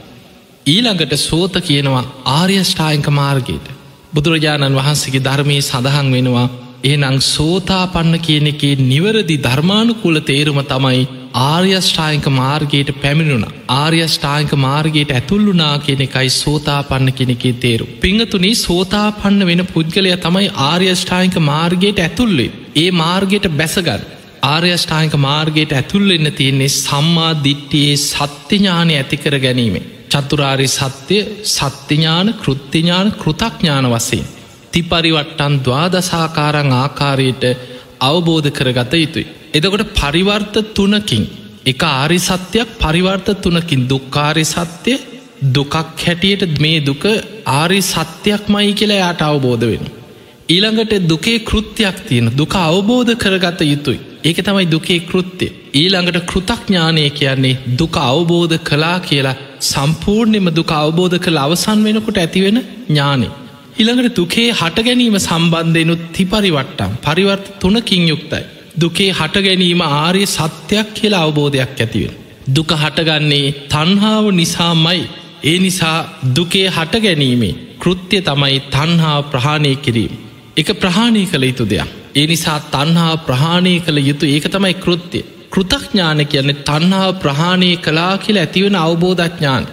ඊළඟට 0.66 1.16
සෝත 1.20 1.56
කියනවා 1.62 2.04
ආර්යෂ්ඨායක 2.30 3.08
මාර්ගයට. 3.12 3.68
බුදුරජාණන් 4.14 4.76
වහන්සේගේ 4.76 5.24
ධර්මයේ 5.24 5.62
සඳහන් 5.62 6.12
වෙනවා 6.12 6.48
එහනං 6.84 7.18
සෝතා 7.22 7.86
පන්න 7.88 8.20
කියන 8.20 8.48
එකේ 8.48 8.76
නිවරදි 8.82 9.36
ධර්මානුකූල 9.38 10.20
තේරුම 10.22 10.60
තමයි 10.64 11.02
ආර්යෂ්ඨායක 11.34 12.28
මාර්ගයට 12.32 12.92
පැමිණුණ 13.02 13.46
ආර්යෂ්ඨායක 13.70 14.54
මාර්ගයට 14.58 15.12
ඇතුල්ලුනා 15.12 15.74
කියන 15.80 16.02
එකයි 16.02 16.30
සෝතා 16.32 16.80
පන්න 16.84 17.14
කෙනෙකේ 17.14 17.54
තේරු. 17.56 17.86
පිංහතුනී 18.02 18.56
සෝතා 18.58 19.12
පන්න 19.14 19.46
වෙන 19.46 19.66
පුද්ගලය 19.66 20.16
තමයි 20.18 20.48
ආර්යෂ්ඨායක 20.64 21.36
මාර්ගයට 21.44 22.00
ඇතුල්ලේ 22.00 22.50
ඒ 22.76 22.90
මාර්ගයට 22.94 23.52
බැසගත්. 23.54 24.02
ආර්යෂ්ඨායක 24.46 25.14
මාර්ගයට 25.20 25.72
ඇතුල්ලෙන්න 25.74 26.34
තියෙන්නේ 26.34 26.76
සම්මා 26.78 27.32
දිට්ටියේ 27.44 27.98
සත්‍යඥානය 28.00 28.94
ඇතිකර 28.96 29.40
ගැනීමේ. 29.40 29.88
චතුරාරි 30.10 30.68
සත්‍යය 30.70 31.24
සත්‍යඥාන 31.46 32.36
කෘත්තිඥාන 32.36 33.08
කෘතඥාන 33.14 33.88
වසයෙන්. 33.90 34.28
තිපරිවට්ටන් 34.72 35.54
දවාදසාකාරං 35.60 36.72
ආකාරයට 36.76 37.44
අවබෝධ 38.02 38.50
කරගත 38.52 38.94
යුතුයි. 38.96 39.28
එදකොට 39.54 39.94
පරිවර්ත 39.94 40.56
තුනකින් 40.74 41.24
එක 41.66 41.84
ආරි 41.92 42.20
සත්‍යයක් 42.22 42.70
පරිවර්ත 42.80 43.30
තුනකින් 43.42 43.88
දුක්කාරි 43.88 44.46
සත්‍යය 44.46 44.98
දුකක් 45.48 45.74
හැටියට 45.98 46.60
මේ 46.60 46.80
දුක 46.82 47.04
ආරි 47.52 47.82
සත්‍යයක් 47.84 48.44
මයි 48.48 48.74
කියලා 48.74 48.98
යාට 48.98 49.22
අවබෝධ 49.22 49.66
වෙන. 49.66 49.84
ඊළඟට 50.50 50.94
දුකේ 51.06 51.40
කෘත්තියක් 51.42 51.98
තියෙන 52.08 52.32
දුක 52.34 52.54
අවබෝධ 52.58 53.14
කරගත 53.16 53.62
යුතුයි. 53.64 54.00
ඒක 54.22 54.38
තමයි 54.40 54.66
දුකේ 54.68 55.00
කෘත්තිය. 55.02 55.52
ඊළඟට 55.74 56.26
කෘතඥානය 56.26 57.04
කියන්නේ 57.12 57.60
දුක 57.78 57.96
අවබෝධ 58.02 58.58
කලා 58.62 58.98
කියලා 59.02 59.38
සම්පූර්ණයම 59.64 60.48
දුක 60.52 60.72
අවබෝධ 60.74 61.18
කළ 61.18 61.38
අවසන් 61.38 61.84
වෙනකොට 61.84 62.18
ඇතිවෙන 62.18 62.58
ඥානේ. 62.88 63.32
ඉළඟට 63.80 64.16
දුකේ 64.16 64.50
හට 64.52 64.84
ගැනීම 64.84 65.16
සම්බන්ධයනුත් 65.20 66.02
තිපරිවට්ටම් 66.14 66.92
පරිවර්ත 67.00 67.46
තුනකින් 67.60 68.08
යුක්තයි. 68.08 68.44
දුකේ 68.78 69.12
හට 69.12 69.36
ගැනීම 69.40 69.82
ආරය 69.82 70.24
සත්‍යයක් 70.28 70.88
කියලා 70.94 71.22
අවබෝධයක් 71.22 71.72
ඇතිවෙන. 71.78 72.16
දුක 72.48 72.72
හටගන්නේ 72.74 73.48
තන්හාාව 73.68 74.26
නිසාමයි 74.32 75.02
ඒ 75.44 75.58
නිසා 75.60 75.98
දුකේ 76.36 76.68
හට 76.70 76.94
ගැනීමේ 76.98 77.54
කෘත්‍යය 77.80 78.22
තමයි 78.22 78.60
තන්හා 78.70 79.18
ප්‍රහාණය 79.24 79.74
කිරීම. 79.78 80.14
එක 80.58 80.70
ප්‍රහාණය 80.76 81.24
කළ 81.26 81.44
යුතු 81.44 81.66
දෙයක්. 81.66 81.90
ඒ 82.16 82.28
නිසා 82.28 82.60
තන්හා 82.70 83.14
ප්‍රහාණය 83.20 83.74
කළ 83.80 84.00
යුතු 84.02 84.26
ඒක 84.26 84.46
තමයි 84.48 84.74
කෘත්‍යය. 84.76 85.24
කෘතඥාන 85.50 86.22
කියන්නේ 86.26 86.64
තන්හාාව 86.64 87.14
ප්‍රහාණය 87.16 87.70
කලා 87.78 88.14
කියලා 88.18 88.44
ඇතිවෙන 88.44 88.76
අවබෝධඥාන. 88.78 89.64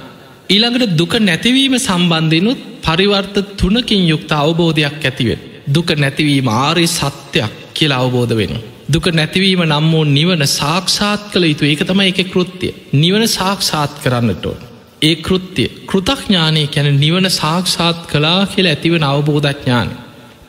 ඊළඟට 0.49 0.97
දුක 0.97 1.13
නැතිවීම 1.21 1.75
සම්බන්ධයනුත් 1.79 2.61
පරිවර්ත 2.87 3.37
තුනකින් 3.57 4.03
යුක්ත 4.09 4.33
අවබෝධයක් 4.35 5.05
ඇතිවෙන්. 5.05 5.41
දුක 5.69 5.89
නැතිවීම 5.97 6.49
ආරි 6.49 6.87
සත්‍යයක් 6.89 7.53
කියලා 7.75 8.01
අවබෝධ 8.01 8.35
වෙන. 8.37 8.55
දුක 8.89 9.07
නැතිවීම 9.13 9.63
නම් 9.65 9.87
වූ 9.93 10.05
නිවන 10.11 10.43
සාක්ෂාත් 10.53 11.23
කළ 11.33 11.45
යුතු 11.45 11.65
ඒක 11.65 11.83
තමයි 11.83 12.09
එක 12.13 12.21
කෘත්තිය. 12.33 12.75
නිවන 12.95 13.25
සාක්ෂාත් 13.29 13.95
කරන්නට 14.03 14.47
ඕන. 14.47 14.61
ඒ 15.03 15.15
කෘත්තිය 15.17 15.73
කෘතඥානය 15.87 16.63
කැන 16.69 17.01
නිවන 17.01 17.27
සාක්ෂාත් 17.33 18.01
කලා 18.07 18.41
කියලා 18.47 18.75
ඇතිවන 18.75 19.05
අවබෝධඥාන. 19.05 19.91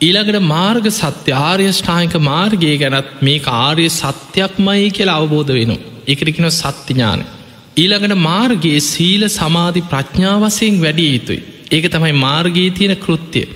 ඊළඟට 0.00 0.40
මාර්ග 0.44 0.86
සත්‍ය 0.92 1.32
ආර්යෂ්ඨායක 1.40 2.14
මාර්ගය 2.22 2.72
ගැනත් 2.78 3.10
මේ 3.20 3.42
ආර්ය 3.58 3.88
සත්‍යයක්මයි 3.90 4.88
කියලා 4.90 5.18
අවබෝධ 5.18 5.52
වෙන. 5.52 5.72
එකරිකින 6.06 6.50
සත්‍යඥාන. 6.52 7.20
ඊළඟට 7.76 8.18
මාර්ගයේ 8.22 8.80
සීල 8.82 9.22
සමාධි 9.30 9.88
ප්‍රඥාවසයෙන් 9.90 10.76
වැඩිය 10.80 11.12
යුතුයි. 11.12 11.42
ඒක 11.70 11.86
තමයි 11.88 12.12
මාර්ගයේ 12.16 12.70
තියෙන 12.70 12.96
කෘත්තිය. 12.96 13.46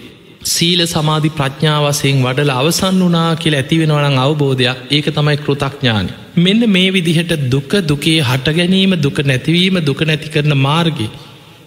සීල 0.44 0.80
සමාධි 0.86 1.30
ප්‍රඥාවසයෙන් 1.30 2.22
වඩල 2.22 2.52
අවසන් 2.52 2.98
වනා 3.00 3.28
කියල 3.36 3.54
ඇතිවෙනවනං 3.54 4.18
අවබෝධයක් 4.18 4.78
ඒක 4.90 5.06
තමයි 5.10 5.36
කෘතඥානි. 5.38 6.12
මෙන්න 6.36 6.62
මේ 6.68 6.88
විදිහට 6.90 7.32
දුක 7.50 7.72
දුකේ 7.82 8.18
හට 8.20 8.56
ගැනීම 8.58 8.94
දුක 8.98 9.18
නැතිවීම 9.22 9.78
දුක 9.80 10.00
නැති 10.02 10.28
කරන 10.28 10.54
මාර්ගි. 10.58 11.06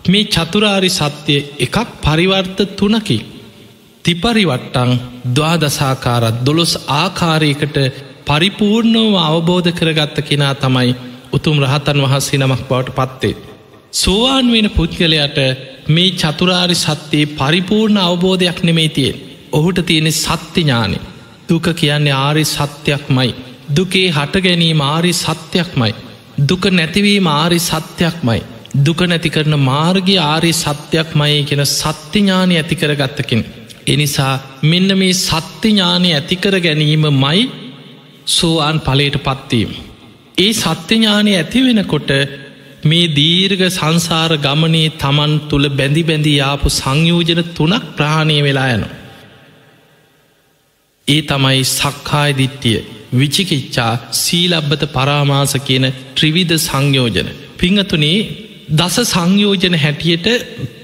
මේ 0.08 0.26
චතුරාරි 0.26 0.92
සත්‍යය 0.92 1.40
එකක් 1.60 1.78
පරිවර්ත 2.02 2.60
තුනකි. 2.76 3.18
තිපරිවට්ටං 4.06 4.92
දවාදසාකාරත් 5.36 6.38
දොළොස් 6.46 6.74
ආකාරයකට 6.96 7.78
පරිපූර්ණව 8.28 9.16
අවබෝධ 9.24 9.72
කරගත්ත 9.72 10.18
කෙනා 10.22 10.54
තමයි 10.56 10.96
උතුම් 11.34 11.58
රහතන් 11.64 12.00
වහන්සේ 12.04 12.40
නමක් 12.40 12.62
බවට 12.70 12.98
පත්තේ. 12.98 13.55
සෝවාන් 13.96 14.48
වෙන 14.52 14.68
පුද්ගලයට 14.70 15.38
මේ 15.88 16.16
චතුරාරි 16.22 16.76
සත්‍යයේ 16.76 17.34
පරිපූර්ණ 17.38 18.00
අවබෝධයක් 18.00 18.60
නෙමේ 18.64 18.90
තියෙන්. 18.90 19.20
ඔහුට 19.52 19.80
තියෙන 19.86 20.12
සත්‍යඥානෙ. 20.14 21.00
දුක 21.50 21.68
කියන්නේ 21.76 22.20
ආරි 22.20 22.44
සත්‍යයක්මයි. 22.46 23.30
දුකේ 23.78 24.10
හට 24.10 24.44
ගැනීම 24.44 24.82
ආරි 24.82 25.14
සත්‍යයක්මයි. 25.14 25.94
දුක 26.50 26.66
නැතිවීම 26.72 27.28
ආරි 27.28 27.60
සත්‍යයක්මයි. 27.60 28.42
දුක 28.86 29.02
නැති 29.02 29.30
කරන 29.30 29.60
මාර්ගය 29.60 30.16
ආරි 30.24 30.52
සත්‍යයක්මයි 30.54 31.44
කියෙන 31.44 31.66
සත්‍යඥානය 31.66 32.56
ඇතිකර 32.56 32.96
ගත්තකින්. 32.96 33.46
එනිසා 33.88 34.34
මෙන්න 34.64 34.98
මේ 34.98 35.14
සත්‍යඥානය 35.20 36.10
ඇතිකර 36.14 36.56
ගැනීම 36.60 37.06
මයි 37.24 37.52
සෝවාන් 38.28 38.80
පලට 38.80 39.24
පත්වීම. 39.24 39.72
ඒ 40.38 40.52
සත්‍යඥානය 40.54 41.32
ඇති 41.36 41.60
වෙනකොට 41.62 42.12
මේ 42.86 43.08
දීර්ග 43.12 43.62
සංසාර 43.70 44.32
ගමනේ 44.38 44.90
තමන් 44.96 45.34
තුළ 45.50 45.68
බැඳි 45.72 46.04
බැඳී 46.04 46.36
යාපු 46.36 46.70
සංයෝජන 46.72 47.42
තුනක් 47.54 47.86
ප්‍රාණය 47.98 48.38
වෙලා 48.42 48.70
යනු. 48.70 48.90
ඒ 51.08 51.22
තමයි 51.22 51.64
සක්කාය 51.72 52.32
දිට්ටිය 52.34 52.78
විචිකිච්චා 53.14 53.92
සීලබ්බත 54.14 54.84
පරාමාස 54.94 55.54
කියන 55.68 55.86
ත්‍රිවිධ 56.16 56.56
සංයෝජන. 56.60 57.30
පිංහතුනේ 57.60 58.20
දස 58.72 58.98
සංයෝජන 59.06 59.76
හැටියට 59.76 60.28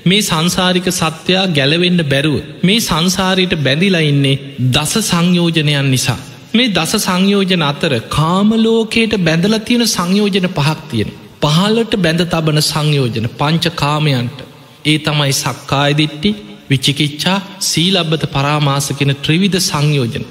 මේ 0.05 0.21
සංසාරික 0.21 0.87
සත්‍යයා 0.91 1.45
ගැලවෙන්න 1.49 2.01
බැරුව 2.05 2.37
මේ 2.63 2.81
සංසාරයට 2.81 3.55
බැඳිලා 3.59 4.05
ඉන්නේ 4.05 4.41
දස 4.69 4.93
සංයෝජනයන් 5.03 5.89
නිසා. 5.91 6.19
මේ 6.53 6.69
දස 6.69 6.93
සංයෝජන 6.99 7.63
අතර 7.63 7.93
කාමලෝකයට 8.09 9.13
බැඳල 9.19 9.55
තියෙන 9.59 9.87
සංයෝජන 9.89 10.47
පහක් 10.49 10.79
තියෙන. 10.89 11.11
පහලට 11.41 11.93
බැඳ 11.97 12.21
තබන 12.25 12.59
සංයෝජන 12.61 13.27
පංච 13.37 13.65
කාමයන්ට 13.75 14.39
ඒ 14.85 14.97
තමයි 14.99 15.33
සක්කායදිට්ටි 15.33 16.29
විචිකිච්චා 16.69 17.37
සීලබ්බත 17.61 18.23
පරාමාසකෙන 18.35 19.11
ත්‍රවිධ 19.23 19.59
සංයෝජන. 19.61 20.25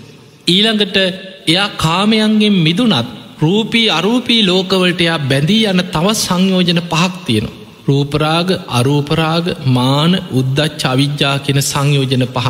ඊළඟට 0.46 0.96
එයා 1.48 1.68
කාමයන්ගෙන් 1.76 2.56
මිදුනත් 2.58 3.08
රූපී 3.40 3.86
අරූපී 3.90 4.40
ලෝකවලටයා 4.46 5.18
බැඳී 5.24 5.62
යන 5.64 5.82
තවත් 5.86 6.16
සංයෝජන 6.18 6.80
පහක් 6.84 7.14
තියෙනවා. 7.26 7.58
රූපරාග 7.88 8.48
අරූපරාග 8.70 9.46
මාන 9.68 10.12
උද්දච්ච 10.32 10.82
අවිද්‍යා 10.84 11.36
කියෙන 11.38 11.62
සංයෝජන 11.62 12.26
පහ. 12.28 12.48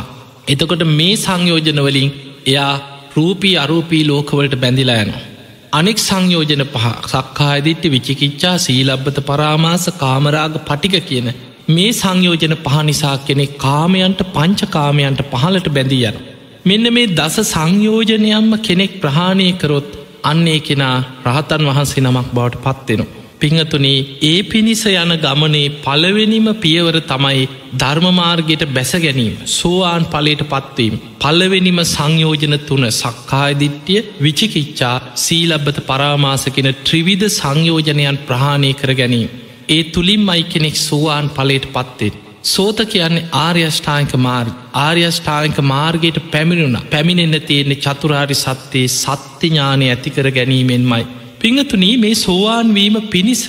එතකොට 0.48 0.84
මේ 0.92 1.14
සංයෝජනවලින් 1.16 2.10
එයා 2.46 2.72
රූපී 3.16 3.56
අරූපී 3.56 4.04
ලෝකවලට 4.06 4.56
බැඳිලා 4.56 5.00
යනවා. 5.04 5.29
අනෙක් 5.72 5.98
සංයෝජන 5.98 6.62
පහ 6.66 6.86
සක්කායදිට්ට 7.04 7.84
විචිකිච්චා 7.86 8.54
සීලබ්බත 8.58 9.18
පරාමාස 9.26 9.84
කාමරාග 9.98 10.54
පටික 10.68 10.96
කියන 11.04 11.28
මේ 11.68 11.92
සංයෝජන 11.92 12.54
පහ 12.56 12.80
නිසා 12.82 13.16
කෙනෙ 13.20 13.46
කාමයන්ට 13.58 14.22
පංච 14.32 14.68
කාමයන්ට 14.68 15.22
පහලට 15.32 15.68
බැඳී 15.68 16.02
යන. 16.04 16.18
මෙන්න 16.66 16.86
මේ 16.92 17.12
දස 17.12 17.36
සංයෝජනයම්ම 17.52 18.50
කෙනෙක් 18.60 18.98
ප්‍රහාණය 19.00 19.48
කරොත් 19.54 19.90
අන්නේ 20.24 20.58
කෙනා 20.60 20.96
රහතන් 21.26 21.68
වහන්සේ 21.68 22.04
නමක් 22.04 22.28
බවට 22.34 22.62
පත්වෙනවා. 22.64 23.19
පිංහතුනේ 23.40 23.98
ඒ 24.22 24.38
පිණිස 24.44 24.82
යන 24.88 25.12
ගමනේ 25.18 25.72
පලවෙනිම 25.80 26.48
පියවර 26.56 26.96
තමයි 27.02 27.42
ධර්මමාර්ගයට 27.74 28.64
බැස 28.68 28.92
ගැනීම 28.96 29.34
සෝවාන් 29.48 30.04
පලට 30.06 30.44
පත්වීම. 30.44 30.94
පල්ලවෙනිම 31.20 31.80
සංයෝජන 31.86 32.56
තුන 32.60 32.86
සක්කායදිට්ටිය 32.92 34.00
විචිකිච්චා 34.22 34.96
සීලබ්බත 35.16 35.78
පරාමාසකෙන 35.86 36.68
ත්‍රිවිධ 36.80 37.28
සංයෝජනයන් 37.30 38.18
ප්‍රහාණය 38.26 38.72
කර 38.74 38.92
ගැනීම. 38.94 39.30
ඒ 39.68 39.82
තුළින් 39.86 40.22
මයි 40.22 40.42
කෙනෙක් 40.44 40.76
සෝවාන් 40.78 41.30
පලට 41.30 41.72
පත්තෙන්. 41.74 42.18
සෝත 42.44 42.78
කියන්නේ 42.86 43.28
ආර්යෂ්ඨායක 43.36 44.12
මාර්ග 44.18 44.52
ආර්යෂ්ඨායක 44.74 45.58
මාර්ගයට 45.64 46.18
පැමිණුණ 46.30 46.78
පැමිණෙන්න 46.90 47.40
තියෙන්නේ 47.42 47.82
චතුරාරි 47.86 48.36
සත්‍යයේ 48.36 48.92
සත්‍යඥානය 48.94 49.88
ඇතිකර 49.88 50.28
ගැනීමෙන්මයි. 50.30 51.04
පිංහතුනී 51.40 51.96
මේ 51.96 52.14
සෝවාන්වීම 52.16 52.96
පිණිස 53.12 53.44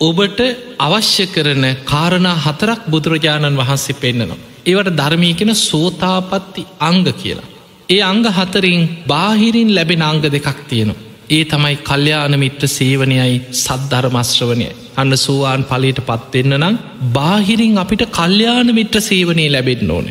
ඔබට 0.00 0.40
අවශ්‍ය 0.78 1.24
කරන 1.26 1.64
කාරණා 1.84 2.36
හතරක් 2.36 2.80
බුදුරජාණන් 2.90 3.60
වහන්සේ 3.60 4.00
පෙන්න්නනවා. 4.02 4.40
ඒවට 4.66 4.90
ධර්මී 4.96 5.34
කෙන 5.34 5.52
සෝතාපත්ති 5.60 6.62
අංග 6.80 7.06
කියලා. 7.12 7.48
ඒ 7.88 8.00
අංග 8.02 8.24
හතරින් 8.30 8.82
බාහිරින් 9.06 9.70
ලැබෙන 9.74 10.02
අංග 10.02 10.20
දෙකක් 10.26 10.58
තියෙනවා. 10.68 11.02
ඒ 11.30 11.44
තමයි 11.44 11.76
කල්්‍යයාන 11.88 12.34
මිත්‍ර 12.38 12.68
සේවනයයි 12.68 13.36
සද්ධර්මශ්‍රවනය 13.56 14.66
අන්න 14.96 15.16
සෝවාන් 15.16 15.64
පලට 15.64 16.00
පත්වෙන්න 16.08 16.56
නම් 16.58 16.76
බාහිරින් 17.12 17.78
අපිට 17.78 18.04
කල්්‍යයාන 18.10 18.70
මිත්‍ර 18.74 19.00
සේවනය 19.00 19.46
ලැබෙන්න 19.48 19.90
ඕන. 19.90 20.08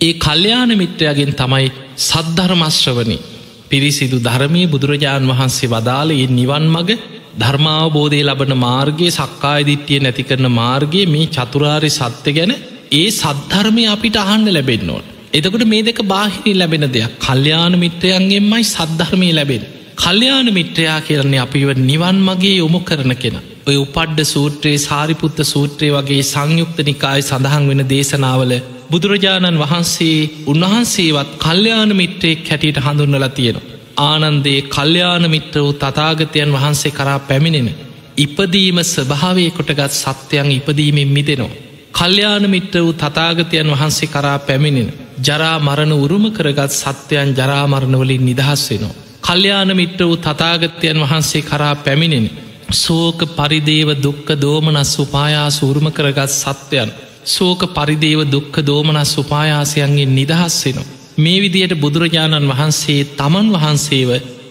ඒ 0.00 0.12
කල්්‍යයාන 0.18 0.72
මිත්‍රයාගෙන් 0.76 1.32
තමයි 1.34 1.66
සද්ධර්මශ්‍රවනී 2.02 3.22
පිරිසිදු 3.70 4.18
ධර්මය 4.18 4.62
බුදුරජාණන් 4.66 5.30
වහන්සේ 5.32 5.68
වදාලයේ 5.68 6.28
නිවන් 6.30 6.66
මග 6.68 6.90
ධර්මාවබෝධය 7.38 8.20
ලබන 8.22 8.52
මාර්ගයේ 8.58 9.16
සක්කායදිට්ටිය 9.18 10.00
නැති 10.00 10.22
කරන 10.22 10.48
මාර්ගයේ 10.52 11.06
මේ 11.06 11.26
චතුරාරි 11.28 11.90
සත්‍ය 11.90 12.32
ගැන 12.32 12.52
ඒ 12.92 13.08
සද්ධර්මය 13.12 13.84
අපිට 13.86 14.16
අහන්න 14.16 14.46
ලැබෙන්න්නෝට. 14.48 15.06
එතකොට 15.32 15.64
මේ 15.64 15.82
දෙක 15.82 16.00
බාහිරි 16.04 16.52
ලැබෙන 16.54 16.86
දෙයක් 16.88 17.16
කල්්‍යයාන 17.18 17.74
මිත්‍රයන්ගෙන්මයි 17.76 18.62
සද්ධර්මය 18.66 19.30
ලැබෙන. 19.32 19.64
කල්්‍යයාන 19.96 20.48
මිත්‍රයා 20.52 21.00
කරන්නේ 21.00 21.42
අපිව 21.44 21.68
නිවන් 21.82 22.18
මගේ 22.20 22.56
යොමු 22.56 22.80
කරන 22.82 23.14
කෙන. 23.16 23.36
ඔය 23.68 23.76
උපඩ්ඩ 23.76 24.20
සූත්‍රයේ 24.26 24.80
සාරිපුත්ත 24.80 25.38
සූත්‍රය 25.44 25.90
වගේ 25.90 26.22
සංයුක්ත 26.24 26.78
නිකායි 26.84 27.22
සඳහන් 27.22 27.68
වෙන 27.68 27.82
දේශනාවල 27.88 28.52
බුදුරජාණන් 28.90 29.58
වහන්සේ 29.58 30.18
උන්වහන්සේවත් 30.46 31.30
කල්්‍යයාන 31.38 31.90
මිත්‍රයෙක් 31.96 32.48
හැටියට 32.50 32.78
හඳුන්නලා 32.78 33.28
තියෙන. 33.30 33.58
ආනන්දේ 34.02 34.60
කල්්‍යයාන 34.64 35.24
මිත්‍ර 35.30 35.60
වූ 35.60 35.72
තතාගතයන් 35.74 36.52
වහන්සේ 36.52 36.90
කරා 36.90 37.18
පැමිණෙන. 37.20 37.68
ඉපදීම 38.16 38.78
ස්වභාවය 38.84 39.50
කොටගත් 39.50 39.92
සත්‍යයන් 39.94 40.50
ඉපදීමෙන් 40.50 41.08
මිදෙනවා. 41.08 41.56
කල්්‍යයාන 41.92 42.44
මිත්‍ර 42.50 42.78
වූ 42.80 42.92
තතාගතයන් 42.94 43.68
වහන්සේ 43.70 44.08
කරා 44.08 44.38
පැමිණෙන. 44.40 44.88
ජරා 45.22 45.58
මරණ 45.58 45.92
උරුම 45.94 46.24
කරගත් 46.30 46.72
සත්‍යයන් 46.72 47.30
ජරාමරණවලින් 47.34 48.24
නිදහස් 48.24 48.62
වෙනවා. 48.70 48.96
කල්්‍යයාන 49.22 49.70
මිත්‍ර 49.76 50.04
වූ 50.04 50.16
තතාගතයන් 50.18 50.98
වහන්සේ 51.00 51.42
කරා 51.42 51.74
පැමිණෙන. 51.76 52.26
සෝක 52.74 53.20
පරිදේව 53.36 53.88
දුක්ක 54.02 54.28
දෝමනස් 54.40 54.92
උපායා 54.98 55.50
සූරුම 55.50 55.88
කරගත් 55.92 56.30
සත්‍යයන් 56.32 56.90
සෝක 57.26 57.62
පරිදේව 57.74 58.20
දුක්ක 58.26 58.54
දෝමනස් 58.62 59.12
උපායාසයන්ගේ 59.18 60.06
නිදහස් 60.08 60.56
වෙනවා. 60.64 60.90
මේ 61.18 61.38
විදියට 61.40 61.74
බුදුරජාණන් 61.80 62.50
වහන්සේ 62.52 63.08
තමන් 63.16 63.48
වහන්සේව 63.54 64.10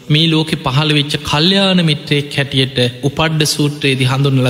මේ 0.10 0.27
ලෝකෙ 0.27 0.55
පහළ 0.58 0.91
වෙච්ච 0.91 1.13
කල්්‍යයාන 1.24 1.79
මිත්‍රයෙක් 1.84 2.34
හැටියට 2.34 2.77
උපඩ්ඩ 3.03 3.48
සූත්‍රයේදි 3.48 4.05
හඳුන්ල 4.05 4.50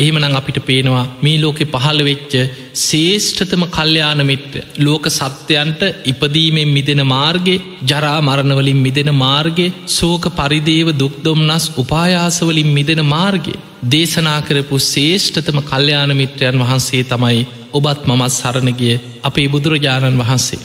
දෙනවා. 0.00 0.02
එහෙමනං 0.02 0.36
අපිට 0.36 0.58
පේනවා 0.64 1.04
මේ 1.22 1.38
ලෝකෙ 1.38 1.64
පහළ 1.66 2.00
වෙච්ච 2.04 2.32
ශේෂ්ඨතම 2.74 3.64
කල්්‍යයාන 3.68 4.22
මිත්‍ර 4.26 4.62
ලෝක 4.78 5.06
සත්‍යයන්ට 5.08 5.82
ඉපදීමෙන් 6.04 6.68
මිදෙන 6.68 7.02
මාර්ගය 7.06 7.56
ජරා 7.82 8.20
මරණවලින් 8.20 8.76
මිදෙන 8.76 9.10
මාර්ගය 9.14 9.72
සෝක 9.86 10.26
පරිදේව 10.30 10.88
දුක්දොම්න්නස් 10.92 11.70
උපායාසවලින් 11.76 12.70
මිදෙන 12.72 13.02
මාර්ගය 13.06 13.54
දේශනා 13.86 14.40
කරපු 14.42 14.78
ශේෂ්ඨතම 14.78 15.60
කල්්‍යයාන 15.62 16.12
මිත්‍රයන් 16.16 16.58
වහන්සේ 16.58 17.04
තමයි 17.04 17.46
ඔබත් 17.72 18.02
මමත් 18.06 18.32
සරණගිය 18.32 19.00
අපේ 19.22 19.48
බුදුරජාණන් 19.48 20.20
වහන්සේ. 20.22 20.60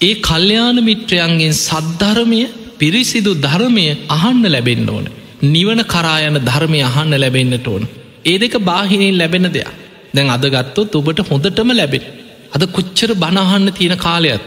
ඒ 0.00 0.14
කල්්‍යයාන 0.14 0.78
මිත්‍රයන්ගෙන් 0.84 1.54
සද්ධරමය 1.56 2.42
පිරිසිදු 2.78 3.32
ධර්මය 3.36 3.86
අහන්න 4.08 4.44
ලැබෙන්න්න 4.46 4.90
ඕන. 4.90 5.06
නිවන 5.44 5.80
කරායන 5.84 6.36
ධර්මය 6.40 6.80
අහන්න 6.82 7.14
ලැබෙන්න්නට 7.16 7.66
ඕන. 7.66 7.84
ඒ 8.26 8.36
දෙක 8.38 8.54
බාහිනින් 8.60 9.18
ලැබෙන 9.18 9.48
දෙයක් 9.48 9.72
දැන් 10.14 10.28
අදගත්තොත් 10.30 10.94
ඔබට 10.94 11.20
හොඳටම 11.22 11.70
ලැබෙන. 11.72 12.04
අද 12.52 12.62
කොච්චර 12.68 13.10
බණහන්න 13.14 13.68
තියෙන 13.72 13.96
කාලයත්. 13.98 14.46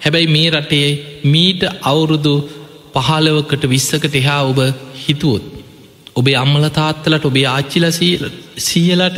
හැබැයි 0.00 0.28
මේ 0.28 0.48
රටේ 0.52 0.88
මීට 1.24 1.62
අවුරුදු 1.82 2.34
පහලවකට 2.96 3.64
විස්සකට 3.64 4.14
එහා 4.14 4.42
ඔබ 4.42 4.60
හිතුවොත්. 4.96 5.44
ඔබේ 6.16 6.36
අම්මල 6.36 6.66
තාත්තලට 6.70 7.24
ඔබේ 7.24 7.46
ආච්චිල 7.46 7.86
සියලට 8.60 9.16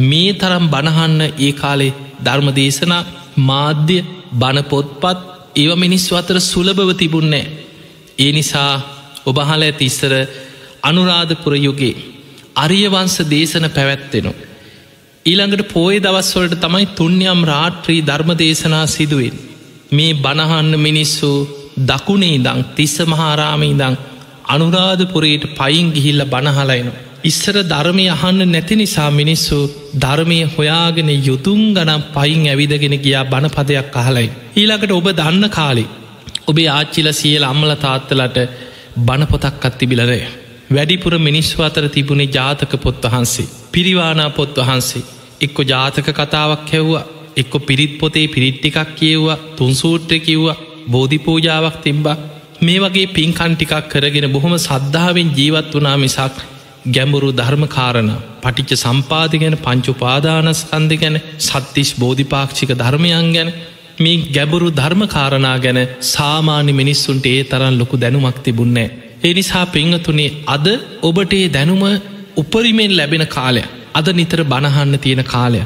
මේ 0.00 0.30
තරම් 0.32 0.66
බණහන්න 0.68 1.20
ඒ 1.38 1.52
කාලේ 1.54 1.96
ධර්ම 2.24 2.48
දේශනා 2.54 3.08
මාධ්‍ය 3.48 3.98
බණපොත්පත් 4.32 5.18
ඒව 5.56 5.72
මිනිස්ව 5.76 6.12
අතර 6.14 6.36
සුලභව 6.42 6.90
තිබුන්නෑ. 6.94 7.46
ඒ 8.18 8.30
නිසා 8.32 8.72
ඔබහල 9.26 9.62
ඇති 9.62 9.84
ඉස්සර 9.84 10.12
අනුරාධපුර 10.82 11.54
යුගේ 11.58 11.96
අරියවංස 12.58 13.16
දේශන 13.30 13.66
පැවැත්වෙනු. 13.70 14.32
ඊළඟට 15.26 15.70
පෝය 15.72 15.96
දවස්වලට 15.98 16.60
තමයි 16.60 16.86
තුන්යම් 16.94 17.40
රාට්‍රී 17.44 18.00
ධර්ම 18.02 18.30
දේශනා 18.36 18.86
සිදුවෙන්. 18.86 19.36
මේ 19.90 20.12
බණහන්න 20.16 20.72
මිනිස්සු 20.78 21.30
දකුණේ 21.88 22.38
දං 22.38 22.60
තිස්ස 22.76 22.96
මහාරාමී 23.06 23.74
දං 23.74 23.94
අනුරාධපුරයට 24.46 25.44
පයින් 25.58 25.86
ගිහිල්ල 25.92 26.22
බණහලයිනු. 26.24 26.92
ඉස්සර 27.24 27.56
ධර්මය 27.64 28.04
අහන්න 28.08 28.42
නැති 28.46 28.74
නිසා 28.76 29.10
මිනිස්සු 29.12 29.58
ධර්මය 29.96 30.40
හොයාගෙන 30.54 31.10
යුතුන් 31.20 31.62
ගනම් 31.74 32.02
පයින් 32.14 32.42
ඇවිදගෙන 32.46 32.96
ගියා 33.04 33.24
බණපදයක් 33.24 33.96
අහලයි. 33.96 34.28
ඊළඟට 34.56 34.92
ඔබ 34.92 35.08
දන්න 35.12 35.46
කාලි. 35.50 35.86
ඔබේ 36.46 36.68
ආච්චිල 36.70 37.08
සියල 37.12 37.44
අම්මල 37.44 37.72
තාත්තලට 37.76 38.38
බණපොතක් 38.98 39.64
අත්තිබිලරේ. 39.64 40.47
වැඩිපුර 40.70 41.14
මිනිස්ව 41.18 41.60
අතර 41.60 41.84
තිබුණේ 41.88 42.30
ජාතක 42.30 42.72
පොත් 42.78 43.04
වහන්සේ. 43.04 43.48
පිරිවානා 43.72 44.30
පොත් 44.30 44.56
වහන්සේ. 44.58 45.06
එක්කො 45.40 45.62
ජාතක 45.64 46.08
කතාවක් 46.12 46.68
හැව්වා 46.68 47.04
එක්කො 47.36 47.58
පිරිත් 47.60 47.92
පොතේ 47.98 48.26
පිරිට්ටිකක් 48.26 48.90
කියව්වා 48.96 49.38
තුන්සූට්‍ර 49.56 50.18
කිව්වා 50.20 50.60
බෝධිපූජාවක් 50.88 51.76
තිබ්බා 51.78 52.16
මේ 52.60 52.78
වගේ 52.78 53.06
පින්කන්ටිකක් 53.08 53.74
කරගෙන 53.88 54.28
බොහොම 54.28 54.54
සද්ධාවෙන් 54.58 55.32
ජීවත් 55.32 55.72
වනා 55.72 55.96
මිසක් 55.96 56.36
ගැඹුරු 56.88 57.30
ධර්මකාරණ 57.32 58.10
පටිච්ච 58.42 58.72
සම්පාධ 58.76 59.34
ගැන 59.36 59.56
පංචුපාදානස්කන්ද 59.58 60.92
ගැන 60.96 61.16
සත්තිස් 61.40 61.90
බෝධිපාක්ෂික 61.94 62.72
ධර්මයන් 62.74 63.28
ගැන 63.32 63.50
මේ 63.98 64.16
ගැබුරු 64.28 64.70
ධර්මකාරණා 64.72 65.58
ගැන 65.58 65.80
සාමාන්‍ය 66.06 66.72
මිනිස්සුන්ට 66.72 67.26
ඒ 67.26 67.42
තරන් 67.44 67.76
ලොකු 67.78 67.96
දැනුමක් 67.96 68.38
තිබුන්නෑ 68.40 69.07
එනිසා 69.22 69.66
පිංහතුනේ 69.68 70.30
අද 70.46 70.66
ඔබට 71.02 71.32
ඒ 71.32 71.48
දැනුම 71.48 71.82
උපරිමෙන් 72.36 72.92
ලැබෙන 72.96 73.26
කාලය 73.28 73.62
අද 73.94 74.08
නිතර 74.12 74.40
බණහන්න 74.44 74.94
තියෙන 74.98 75.24
කාලය 75.24 75.62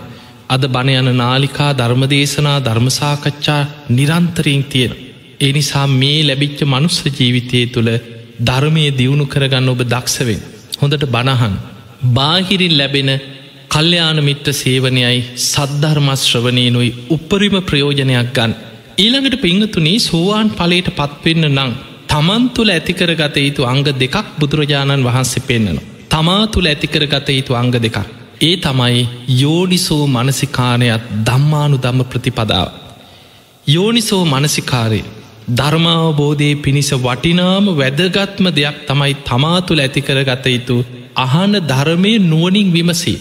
අද 0.51 0.65
බණ 0.67 1.09
යන 1.09 1.19
නාලිකා 1.19 1.71
ධර්මදේශනා 1.73 2.59
ධර්මසාකච්ඡා 2.61 3.61
නිරන්තරයෙන් 3.91 4.65
තියෙන. 4.65 4.93
ඒ 5.41 5.53
නිසා 5.53 5.87
මේ 5.93 6.19
ලැබිච්ච 6.23 6.61
මනුස්ස 6.65 6.99
ජීවිතය 7.11 7.61
තුළ 7.67 7.91
ධර්මය 8.41 8.85
දියුණු 8.93 9.27
කරගන්න 9.27 9.69
ඔබ 9.69 9.83
දක්ෂවෙන්. 9.85 10.43
හොඳට 10.81 11.07
බණහන්. 11.07 11.55
බාහිරින් 12.11 12.75
ලැබෙන 12.79 13.11
කල්්‍යයාන 13.71 14.19
මිට්‍ර 14.21 14.53
සේවනයයි 14.55 15.21
සද්ධර්මශ්‍රවනයනුයි 15.47 16.91
උපරිම 17.11 17.57
ප්‍රයෝජනයක් 17.63 18.29
ගන්න. 18.33 18.53
ඊළඟට 18.99 19.37
පිංහතුනේ 19.41 19.99
සෝවාන් 20.01 20.51
පලට 20.53 20.97
පත්වෙන්න 20.99 21.49
නං 21.51 21.73
තමන් 22.13 22.43
තුළ 22.51 22.71
ඇතිකර 22.71 23.11
ගත 23.15 23.37
යුතු 23.39 23.63
අංග 23.65 23.85
දෙකක් 23.95 24.17
බුදුරජාණන් 24.39 25.05
වහන්සේ 25.05 25.43
පෙන්න්නනවා. 25.43 25.85
තමා 26.11 26.43
තුළ 26.47 26.67
ඇතිකර 26.67 27.05
ගත 27.07 27.29
යුතු 27.31 27.53
අංග 27.55 27.71
දෙකක්. 27.77 27.99
ඒ 28.41 28.57
තමයි 28.57 29.03
යෝනිසෝ 29.41 30.05
මනසිකානයත් 30.07 31.05
දම්මානු 31.27 31.77
දම්ම 31.79 32.01
ප්‍රතිපදාව. 32.05 32.69
යෝනිසෝ 33.67 34.25
මනසිකාරය 34.25 35.01
ධර්මාවබෝධය 35.51 36.49
පිණිස 36.57 36.91
වටිනාම 36.97 37.67
වැදගත්ම 37.73 38.47
දෙයක් 38.51 38.77
තමයි 38.87 39.15
තමා 39.29 39.59
තුළ 39.61 39.81
ඇතිකර 39.81 40.19
ගත 40.23 40.45
යුතු 40.47 40.77
අහන 41.17 41.55
ධර්මය 41.71 42.13
නුවනින් 42.23 42.69
විමසී. 42.73 43.19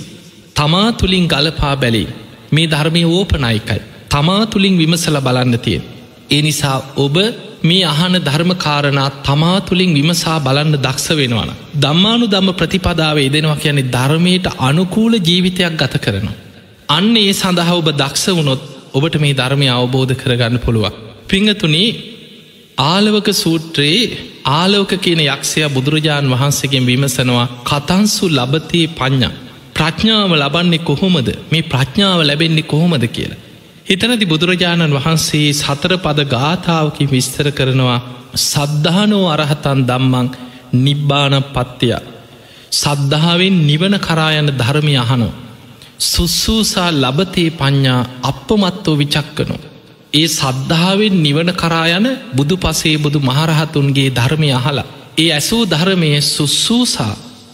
තමා 0.56 0.90
තුළින් 0.94 1.26
ගලපා 1.28 1.76
බැලි 1.76 2.04
මේ 2.52 2.68
ධර්මය 2.68 3.04
ඕපනයිකයි. 3.10 3.80
තමා 4.10 4.44
තුළින් 4.46 4.76
විමසල 4.78 5.18
බලන්න 5.20 5.60
තියෙන්. 5.60 5.84
ඒ 6.30 6.42
නිසා 6.42 6.78
ඔබ 6.98 7.18
මේ 7.64 7.84
අහන 7.86 8.16
ධර්මකාරණා 8.20 9.10
තමා 9.22 9.58
තුළින් 9.62 9.92
විමසා 9.94 10.38
බලන්න 10.40 10.78
දක්ෂ 10.78 11.10
වෙනවන. 11.12 11.52
දම්මානු 11.82 12.26
දම්ම 12.28 12.50
ප්‍රතිපදාව 12.54 13.18
දෙනවා 13.28 13.56
කියන්නේ 13.56 13.92
ධර්මයට 13.92 14.48
අනුකූල 14.60 15.14
ජීවිතයක් 15.20 15.76
ගත 15.78 15.94
කරනවා. 15.98 16.38
අන්න 16.90 17.16
ඒ 17.18 17.34
සඳහා 17.34 17.76
ඔබ 17.76 17.90
දක්ෂ 17.94 18.26
වුණොත් 18.30 18.62
ඔබට 18.94 19.16
මේ 19.16 19.34
ධර්මය 19.34 19.68
අවබෝධ 19.70 20.14
කරගන්න 20.14 20.58
පුළුවන්. 20.60 20.98
පිංහතුනී 21.30 21.90
ආලවක 22.86 23.28
සූත්‍රයේ 23.34 24.02
ආලෝක 24.52 24.92
කියන 24.98 25.22
යක්ෂය 25.26 25.62
බුදුරජාණන් 25.68 26.34
වහන්සේගෙන් 26.34 26.86
විමසනවා 26.86 27.48
කතන්සු 27.64 28.26
ලබතයේ 28.30 28.94
පඤ්ඥා. 28.98 29.34
ප්‍රඥාව 29.76 30.32
ලබන්නේ 30.36 30.82
කොහොමද 30.82 31.30
මේ 31.52 31.64
ප්‍රඥාව 31.64 32.20
ලැබෙන්නේ 32.22 32.64
කොහොමද 32.66 33.06
කියලා. 33.10 33.42
හිතනති 33.86 34.26
බුදුරජාණන් 34.26 34.96
වහන්සේ 34.96 35.50
සතර 35.54 35.94
පද 35.98 36.20
ගාථාවකි 36.28 37.04
විස්තර 37.08 37.48
කරනවා 37.52 38.00
සද්ධානෝ 38.44 39.26
අරහතන් 39.30 39.80
දම්මං 39.88 40.28
නිබ්බාන 40.78 41.36
පත්තිය 41.50 41.96
සද්ධාවෙන් 42.72 43.56
නිවන 43.62 43.96
කරායන 44.00 44.48
ධර්මය 44.52 44.94
අහනෝ. 44.98 45.34
සුස්සූසා 46.00 46.90
ලබතේ 46.94 47.50
පඤ්ඥා 47.52 48.08
අපපමත්තෝ 48.24 48.96
විචක්කනු. 48.98 49.56
ඒ 50.14 50.28
සද්ධාවෙන් 50.30 51.16
නිවන 51.24 51.50
කරායන 51.54 52.08
බුදු 52.36 52.56
පසේ 52.58 52.98
බුදු 52.98 53.20
මහරහතුන්ගේ 53.22 54.10
ධර්මය 54.12 54.50
අහලා. 54.52 54.88
ඒ 55.18 55.30
ඇසූ 55.32 55.64
ධර්මය 55.66 56.10
සුස්සූසා 56.22 57.14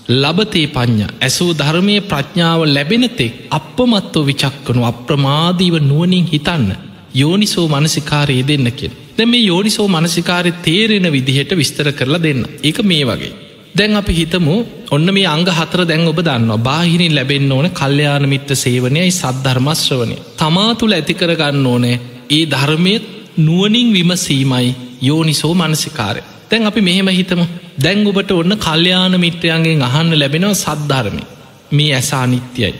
ලබතේ 0.09 0.67
පඥ්ඥ 0.67 1.05
ඇසූ 1.19 1.49
ධර්මය 1.53 1.95
ප්‍රඥාව 2.01 2.61
ලැබෙනතෙක් 2.67 3.33
අපමත්ව 3.49 4.25
විචක්කනු 4.25 4.81
අප්‍රමාදීව 4.83 5.75
නුවනින් 5.81 6.25
හිතන්න 6.25 6.69
යෝනිසෝ 7.13 7.67
මනසිකාරයේ 7.67 8.47
දෙන්න 8.47 8.71
කියෙන්. 8.71 8.93
දැ 9.17 9.25
මේ 9.25 9.41
යෝනිසෝ 9.41 9.87
මනසිකාරය 9.87 10.51
තේරෙන 10.59 11.11
විදිහට 11.11 11.51
විස්තර 11.53 11.91
කරලා 11.91 12.23
දෙන්න. 12.23 12.41
එක 12.63 12.79
මේ 12.83 13.03
වගේ. 13.05 13.33
දැන් 13.77 13.95
අපි 13.95 14.13
හිතමු 14.13 14.55
ඔන්න 14.91 15.13
මේ 15.13 15.27
අංග 15.27 15.45
හතර 15.49 15.81
දැන් 15.85 16.07
ඔබ 16.07 16.19
දන්න 16.21 16.51
බාහිරින් 16.59 17.15
ලැබෙන්න්න 17.15 17.51
ඕන 17.51 17.69
කල්්‍යයාන 17.71 18.29
මිත්‍ර 18.29 18.55
සේවනයයි 18.55 19.11
සද්ධර්මශ්‍රවනය 19.11 20.17
තමා 20.37 20.71
තුළ 20.75 20.93
ඇතිකරගන්න 20.93 21.65
ඕනෑ 21.65 22.01
ඒ 22.29 22.43
ධර්මයත් 22.45 23.05
නුවනින් 23.39 23.93
විමසීමයි 23.93 24.75
යෝනිසෝ 25.01 25.53
මනසිකාරය. 25.55 26.21
තැන් 26.49 26.65
අපි 26.65 26.81
මෙහෙම 26.81 27.09
හිතම. 27.11 27.41
දැන් 27.77 28.07
ඔබට 28.07 28.31
ඔන්න 28.33 28.53
කල්්‍යයාන 28.57 29.15
මිත්‍රයන්ගෙන් 29.17 29.81
අහන්න 29.81 30.11
ලැබෙනව 30.15 30.53
සද්ධර්මය 30.55 31.23
මේ 31.71 31.91
ඇස 31.93 32.11
අනිත්‍යයි 32.15 32.73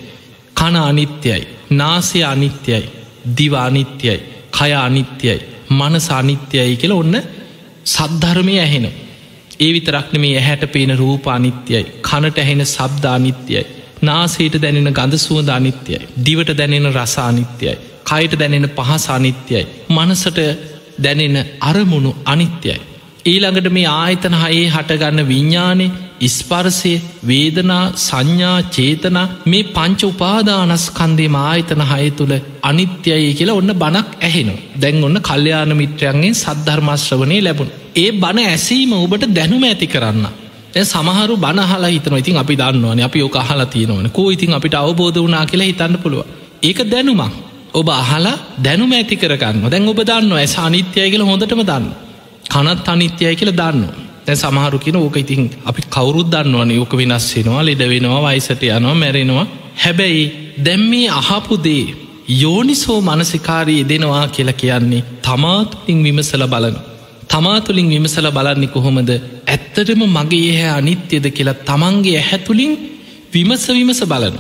කන 0.55 0.75
අනිත්‍යයි 0.81 1.41
නාසය 1.71 2.19
අනිත්‍යයි 2.25 2.83
දිවානිත්‍යයි 3.37 4.17
කය 4.51 4.71
අනිත්‍යයි 4.77 5.37
මනස 5.71 6.07
අනිත්‍යයි 6.11 6.75
කියල 6.75 6.93
ඔන්න 6.93 7.17
සද්ධර්මය 7.87 8.55
ඇහෙන 8.59 8.87
ඒ 9.59 9.71
විතරක්න 9.73 10.15
මේ 10.17 10.35
ඇහැට 10.35 10.63
පේන 10.69 10.93
රූප 10.95 11.27
අනිත්‍යයි 11.29 11.83
කනට 12.01 12.37
ඇහෙන 12.37 12.63
සබ්ධ 12.67 13.07
අනිත්‍යයි 13.09 13.63
නාසේට 14.01 14.55
දැනෙන 14.57 14.89
ගඳ 14.93 15.19
සුවද 15.19 15.49
අනිත්‍යයි 15.49 16.01
දිවට 16.21 16.51
දැනෙන 16.53 16.89
රස 16.93 17.15
අනිත්‍යයි 17.23 17.77
කයට 18.05 18.33
දැනෙන 18.35 18.67
පහස 18.69 19.05
අනිත්‍යයි 19.09 19.63
මනසට 19.89 20.39
දැනෙන 20.99 21.37
අරමුණු 21.61 22.11
අනිත්‍යයි. 22.25 22.77
ඊළඟට 23.27 23.69
මේ 23.69 23.87
ආයතන 23.93 24.35
හයේ 24.35 24.67
හටගන්න 24.67 25.27
විඤ්ඥානේ 25.27 25.89
ඉස්පර්සය 26.19 26.91
වේදනා 27.27 27.83
සංඥා 27.97 28.57
චේතනා 28.69 29.25
මේ 29.45 29.63
පංච 29.69 30.01
උපාදානස්කන්දේ 30.03 31.29
ආයතන 31.41 31.83
හය 31.83 32.07
තුළ 32.11 32.33
අනිත්‍යයි 32.61 33.33
කියලා 33.33 33.55
ඔන්න 33.55 33.73
බණක් 33.75 34.07
ඇහෙනු 34.21 34.53
දැන් 34.75 35.03
ඔන්න 35.03 35.19
කල්්‍යයාන 35.21 35.73
මිත්‍රයන්ගේ 35.75 36.33
සද්ධර්මශ්‍රවනය 36.33 37.37
ලැබුණ. 37.41 37.73
ඒ 37.95 38.09
බණ 38.13 38.39
ඇසීම 38.45 38.93
ඔබට 38.97 39.27
දැනුම 39.31 39.63
ඇති 39.63 39.87
කරන්න. 39.87 40.25
ඇ 40.73 40.85
සමහරු 40.85 41.37
බනහලා 41.37 41.89
හිතන 41.89 42.17
ඉතින් 42.17 42.37
අපි 42.37 42.55
දන්නවන 42.55 43.03
අපි 43.03 43.19
ඕක 43.21 43.37
අහලා 43.37 43.67
තියෙනවන. 43.67 44.09
කෝ 44.09 44.27
ඉතින් 44.29 44.53
අපිට 44.53 44.75
අවබෝධ 44.75 45.21
වනා 45.21 45.45
කියලා 45.45 45.71
හිතන්න 45.71 45.97
පුළුව 45.97 46.25
ඒක 46.63 46.79
දැනුමක්. 46.87 47.37
ඔබ 47.73 47.87
අහලා 47.91 48.35
දැනුම 48.59 48.91
ඇති 48.93 49.15
කරගන්න 49.17 49.63
දැන් 49.69 49.87
ඔබ 49.87 50.01
දන්න 50.05 50.35
ඇ 50.35 50.51
අනිත්‍යය 50.61 51.09
කියල 51.11 51.25
හොඳටම 51.25 51.63
දන්න 51.65 52.06
කනත් 52.49 52.87
අනිත්‍යය 52.87 53.35
කියල 53.35 53.51
දන්න 53.51 54.07
තැ 54.25 54.35
සමහරු 54.35 54.77
කියෙන 54.79 54.97
ඕක 54.97 55.17
ඉතින් 55.17 55.43
අපි 55.65 55.81
කවුරුත් 55.87 56.27
දන්නවන. 56.27 56.71
ඕක 56.75 56.93
වෙනස් 56.93 57.27
වෙනවා 57.35 57.63
ලෙඩ 57.63 57.81
වෙනවා 57.85 58.25
වයිසට 58.25 58.63
යනවා 58.69 58.95
මැරෙනවා. 58.95 59.45
හැබැයි 59.77 60.23
දැම්මේ 60.59 61.07
අහපු 61.11 61.55
දේ 61.59 61.85
යෝනිසෝ 62.35 62.99
මනසිකාරී 63.01 63.81
දෙනවා 63.83 64.27
කියලා 64.29 64.53
කියන්නේ 64.55 65.03
තමාතුලින් 65.21 65.99
විමසල 66.03 66.43
බලන 66.45 66.77
තමාතුලින් 67.27 67.89
විමසල 67.89 68.27
බලන්නේ 68.31 68.69
කොහොමද? 68.69 69.11
ඇත්තටම 69.47 70.01
මගේ 70.09 70.45
එහැ 70.51 70.71
අනිත්‍යද 70.71 71.25
කියලා 71.31 71.57
තමන්ගේ 71.63 72.17
ඇහැතුලින් 72.17 72.73
විමස 73.33 73.65
විමස 73.69 74.01
බලන 74.05 74.37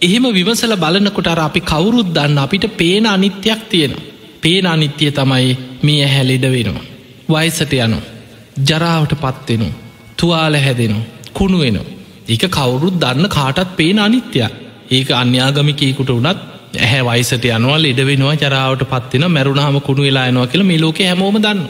එහෙම 0.00 0.26
විමසල 0.30 0.74
බලනකොට 0.76 1.28
අර 1.28 1.40
අපි 1.40 1.60
කවුරුත් 1.62 2.10
දන්න 2.10 2.38
අපිට 2.38 2.66
පේන 2.76 3.06
අනිත්‍යයක් 3.08 3.62
තියෙන 3.70 3.94
පේන 4.42 4.66
අනිත්‍යය 4.66 5.10
තමයි 5.12 5.56
මේ 5.82 6.04
ඇහැ 6.04 6.24
ලෙඩ 6.24 6.46
වෙනවා. 6.50 6.95
වයිසට 7.28 7.72
යනු. 7.78 7.98
ජරාවට 8.62 9.14
පත්වෙනු 9.16 9.68
තුවාල 10.16 10.54
හැදෙනු. 10.56 10.98
කුණු 11.32 11.58
වෙන. 11.58 11.78
ඒක 12.26 12.44
කවුරුත් 12.50 12.96
දන්න 12.96 13.28
කාටත් 13.28 13.76
පේන 13.76 13.98
අනිත්‍යයක්. 14.00 14.52
ඒක 14.88 15.08
අන්‍යාගමිකයකුට 15.12 16.10
වනත් 16.10 16.38
ඇහැ 16.76 17.02
වයිසට 17.04 17.44
යනවා 17.50 17.78
ලෙඩ 17.78 18.00
වෙනවා 18.02 18.36
ජරාවට 18.36 18.84
පත්වෙන 18.84 19.26
මැරුණහම 19.28 19.78
කුණු 19.80 20.02
වෙලායනවා 20.02 20.46
කියල 20.46 20.62
මේ 20.62 20.80
ලෝක 20.80 20.98
හැමෝම 21.00 21.36
දන්න 21.38 21.60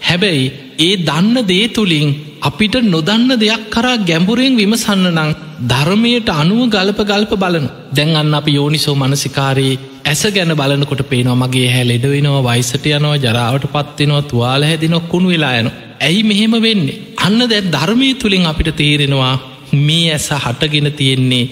හැබැයි 0.00 0.46
ඒ 0.78 0.94
දන්න 1.00 1.36
දේ 1.44 1.66
තුළින් 1.68 2.08
අපිට 2.42 2.76
නොදන්න 2.84 3.30
දෙයක් 3.36 3.64
කරා 3.70 3.96
ගැඹුරෙන් 4.00 4.56
විමසන්න 4.56 5.06
නං 5.12 5.30
ධර්මයට 5.64 6.28
අනුව 6.34 6.62
ගල්ප 6.68 7.00
ගල්ප 7.02 7.32
බලන 7.34 7.66
දැන් 7.96 8.16
අන්න 8.16 8.34
අප 8.34 8.48
යෝනිසෝ 8.48 8.96
මනසිකාරයේ 8.96 9.80
ඇස 10.06 10.22
ගැන 10.28 10.52
බලනකොට 10.54 11.02
පේනවා 11.10 11.40
මගේ 11.42 11.68
හැ 11.68 11.84
ලෙඩ 11.84 12.04
වෙනවා 12.06 12.42
වයිසට 12.48 12.86
යනවා 12.90 13.16
ජරාවට 13.16 13.64
පත්වෙනවා 13.68 14.22
තුවාල 14.22 14.62
හැදිනො 14.62 15.00
කුණු 15.02 15.28
වෙලා 15.28 15.54
යන 15.60 15.68
ඇයි 16.00 16.22
මෙහෙම 16.22 16.54
වෙන්නේ? 16.60 16.98
අන්න 17.18 17.40
දැ 17.44 17.62
ධර්මය 17.66 18.10
තුළින් 18.14 18.46
අපිට 18.46 18.70
තේරෙනවා 18.76 19.34
මේ 19.80 20.12
ඇස 20.12 20.28
හටගෙන 20.36 20.88
තියෙන්නේ 20.92 21.44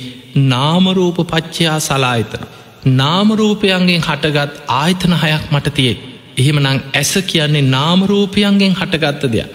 නාමරූප 0.44 1.18
පච්චයා 1.24 1.78
සලායතන. 1.80 2.44
නාමරූපයන්ගෙන් 2.92 4.00
හටගත් 4.00 4.54
ආයතන 4.74 5.14
හයක් 5.14 5.44
මට 5.52 5.74
තියේ 5.74 5.96
එහෙමනං 6.36 6.68
ඇස 6.94 7.12
කියන්නේ 7.24 7.68
නාමරූපයන්ගෙන් 7.68 8.72
හටගත්ත 8.72 9.32
දෙයක්. 9.32 9.50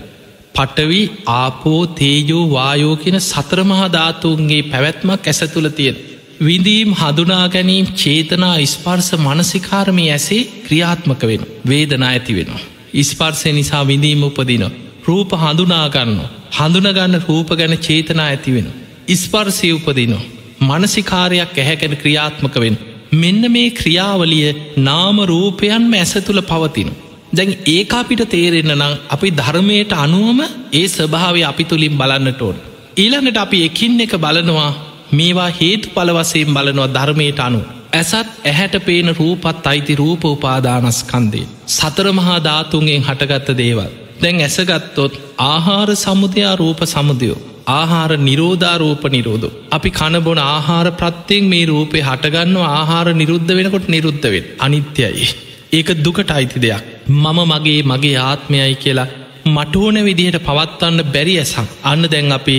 පටවි 0.56 1.02
ආපෝ 1.34 1.82
තේජෝ 1.96 2.46
වායෝ 2.52 2.96
කියන 2.96 3.20
සතරමහා 3.22 3.90
ධාතුන්ගේ 3.92 4.62
පැවැත්මක් 4.64 5.28
ඇස 5.28 5.42
තුළ 5.54 5.70
තියෙන. 5.72 5.98
විඳීම් 6.40 6.92
හඳුනා 6.94 7.46
ගැනීම් 7.50 7.88
චේතනා 7.94 8.56
ඉස්පර්ස 8.58 9.08
මනසිකාරමය 9.18 10.04
ඇසේ 10.12 10.44
ක්‍රියාත්මක 10.68 11.24
වෙන 11.24 11.42
වේදනා 11.68 12.10
ඇති 12.10 12.36
වෙනවා. 12.36 12.62
ඉස්පර්සය 12.94 13.52
නිසා 13.52 13.82
විඳීම 13.88 14.24
උපදින. 14.24 14.64
රූප 15.06 15.32
හඳුනාගන්න 15.34 16.14
හඳුනගන්න 16.52 17.20
රූප 17.28 17.52
ගැන 17.58 17.76
චේතනා 17.80 18.28
ඇති 18.28 18.54
වෙන. 18.54 18.72
ඉස්පර්සය 19.08 19.74
උපදිනවා. 19.74 20.24
මනසිකාරයක් 20.62 21.58
ඇහැකැන 21.58 21.98
ක්‍රියාත්මක 21.98 22.56
වෙන. 22.56 22.78
මෙන්න 23.14 23.52
මේ 23.52 23.70
ක්‍රියාවලිය 23.72 24.50
නාම 24.80 25.20
රූපයන්ම 25.26 25.94
ඇස 25.94 26.14
තුළ 26.22 26.42
පවතිනවා. 26.44 27.00
දැන් 27.36 27.56
ඒ 27.68 27.82
අපිට 27.94 28.24
තේරෙන්න 28.30 28.78
නම් 28.78 28.94
අපි 29.10 29.30
ධර්මයට 29.32 29.94
අනුවම 29.98 30.40
ඒ 30.74 30.88
ස්වභාවය 30.88 31.42
අපි 31.44 31.64
තුළින් 31.64 31.98
බලන්නට 31.98 32.42
ඕන්. 32.42 32.58
ඊළඟට 32.98 33.38
අපි 33.38 33.66
එකින් 33.66 34.02
එක 34.02 34.16
බලනවා 34.18 34.72
මේවා 35.12 35.50
හේතු 35.52 35.90
පලවසයෙන් 35.90 36.54
බලනවා 36.54 36.90
ධර්මයට 36.90 37.40
අනු. 37.40 37.62
ඇසත් 37.94 38.30
ඇහැට 38.44 38.76
පේන 38.86 39.10
රූපත් 39.16 39.68
අයිති 39.68 39.96
රූප 39.96 40.24
උපාදානස්කන්දේ. 40.26 41.46
සතර 41.68 42.08
මහා 42.12 42.40
ධාතුන්ගෙන් 42.44 43.04
හටගත්ත 43.04 43.58
දේවල්. 43.58 43.90
දැන් 44.22 44.42
ඇසගත්තොත් 44.42 45.14
ආහාර 45.46 45.90
සමුදයා 45.96 46.56
රූප 46.56 46.82
සමුදයෝ. 46.86 47.40
ආහාර 47.70 48.12
නිරෝධාරූප 48.20 49.04
නිරෝධ. 49.10 49.48
අපි 49.72 49.90
කණබොන 49.90 50.42
ආහාර 50.46 50.88
ප්‍රත්තියෙන් 50.94 51.46
මේ 51.46 51.66
රූපය 51.66 52.02
හටගන්න 52.02 52.58
ආහාර 52.70 53.08
නිරුද්ධ 53.14 53.54
වෙනකොට 53.54 53.88
නිරුද්ධවෙන් 53.88 54.50
අනිත්‍යයි. 54.60 55.28
ඒක 55.72 55.90
දුකට 56.04 56.32
අයිති 56.32 56.60
දෙයක්. 56.60 56.84
මම 57.16 57.38
මගේ 57.48 57.82
මගේ 57.84 58.18
ආත්මයයි 58.22 58.76
කියලා 58.76 59.10
මටෝන 59.48 59.98
විදිහට 60.06 60.44
පවත්වන්න 60.44 61.00
බැරි 61.08 61.36
ඇසක් 61.38 61.70
අන්න 61.84 62.04
දැන් 62.06 62.32
අපි 62.32 62.58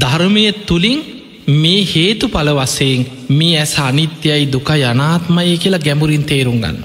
ධර්මය 0.00 0.44
තුළින් 0.66 1.00
මේ 1.46 1.86
හේතු 1.86 2.28
පල 2.28 2.50
වසයෙන් 2.52 3.06
මේ 3.30 3.58
ඇස 3.58 3.74
අනිත්‍යයි 3.78 4.46
දුක 4.48 4.68
යනාත්මය 4.70 5.56
කියලා 5.56 5.80
ගැඹුරින් 5.80 6.24
තේරුම් 6.24 6.58
ගන්න. 6.58 6.78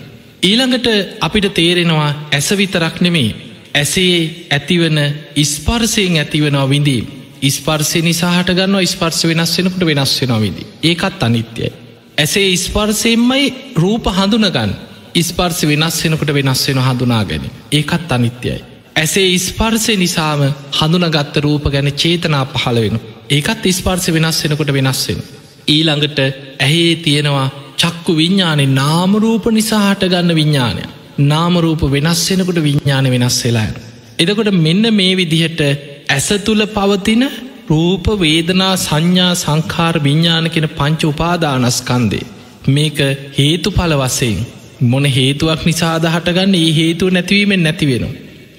ඊළඟට 0.43 0.87
අපිට 1.19 1.53
තේරෙනවා 1.53 2.09
ඇස 2.31 2.49
විතරක් 2.53 3.01
නෙමේ 3.01 3.35
ඇසේ 3.73 4.47
ඇතිවන 4.51 4.99
ඉස්පර්සයෙන් 5.35 6.17
ඇතිවෙනවා 6.17 6.69
විඳීම් 6.69 7.05
ඉස්පර්සය 7.41 8.01
නිසාහට 8.01 8.51
ගන්න 8.51 8.85
ස්පර්ස 8.85 9.23
වෙනස් 9.25 9.57
වෙනකට 9.57 9.85
වෙනස් 9.85 10.13
වෙනවා 10.21 10.41
විදි 10.41 10.65
ඒකත් 10.83 11.23
අනිත්‍යයි. 11.23 11.71
ඇසේ 12.17 12.47
ඉස්පර්සයෙන්මයි 12.49 13.53
රූප 13.75 14.05
හඳුනගන්න 14.09 14.73
ඉස්පර්ස 15.15 15.61
වෙනස් 15.63 16.03
වෙනකට 16.03 16.33
වෙනස් 16.33 16.67
වෙන 16.67 16.81
හඳුනා 16.81 17.23
ගැන 17.25 17.45
ඒකත් 17.71 18.11
අනිත්‍යයි. 18.11 18.57
ඇසේ 18.95 19.27
ඉස්පර්සය 19.29 19.95
නිසාම 19.95 20.41
හඳුනගත්ත 20.73 21.37
රූප 21.37 21.63
ගැන 21.65 21.91
චේතනා 21.93 22.45
පහළ 22.47 22.81
වෙන 22.81 22.99
ඒකත් 23.29 23.65
ඉස්පර්ස 23.65 24.05
වෙනස් 24.09 24.39
වෙනකොට 24.43 24.71
වෙනස්වෙන. 24.73 25.19
ඊළඟට 25.67 26.19
ඇහේ 26.59 26.93
තියෙනවා 26.97 27.47
චක්කු 27.77 28.13
විඤ්ඥානෙ 28.15 28.65
නාමරූප 28.71 29.45
නිසා 29.49 29.83
හටගන්න 29.85 30.33
විඤ්ඥානය 30.35 30.83
නාමරූප 31.23 31.83
වෙනස් 31.87 32.23
වෙනකොට 32.29 32.59
විඤ්ඥාන 32.59 33.07
වෙනස් 33.07 33.37
වෙලායන. 33.43 33.75
එදකොට 34.19 34.51
මෙන්න 34.57 34.85
මේ 34.93 35.13
විදිහට 35.15 35.61
ඇස 36.09 36.27
තුළ 36.45 36.63
පවතින 36.67 37.23
රූප 37.69 38.05
වේදනා 38.19 38.73
සංඥා 38.77 39.31
සංකාර 39.35 39.95
විඤ්ඥාන 40.03 40.47
කෙන 40.49 40.67
පංච 40.69 41.01
උපාදානස්කන්දේ. 41.05 42.29
මේක 42.67 42.99
හේතු 43.37 43.69
පල 43.71 43.93
වසයෙන් 43.95 44.39
මොන 44.83 45.05
හේතුවක් 45.11 45.61
නිසාද 45.65 46.05
හටගන්න 46.05 46.55
ඒ 46.55 46.71
හේතුව 46.73 47.09
නැතිවීමෙන් 47.09 47.63
නැතිවෙන. 47.63 48.05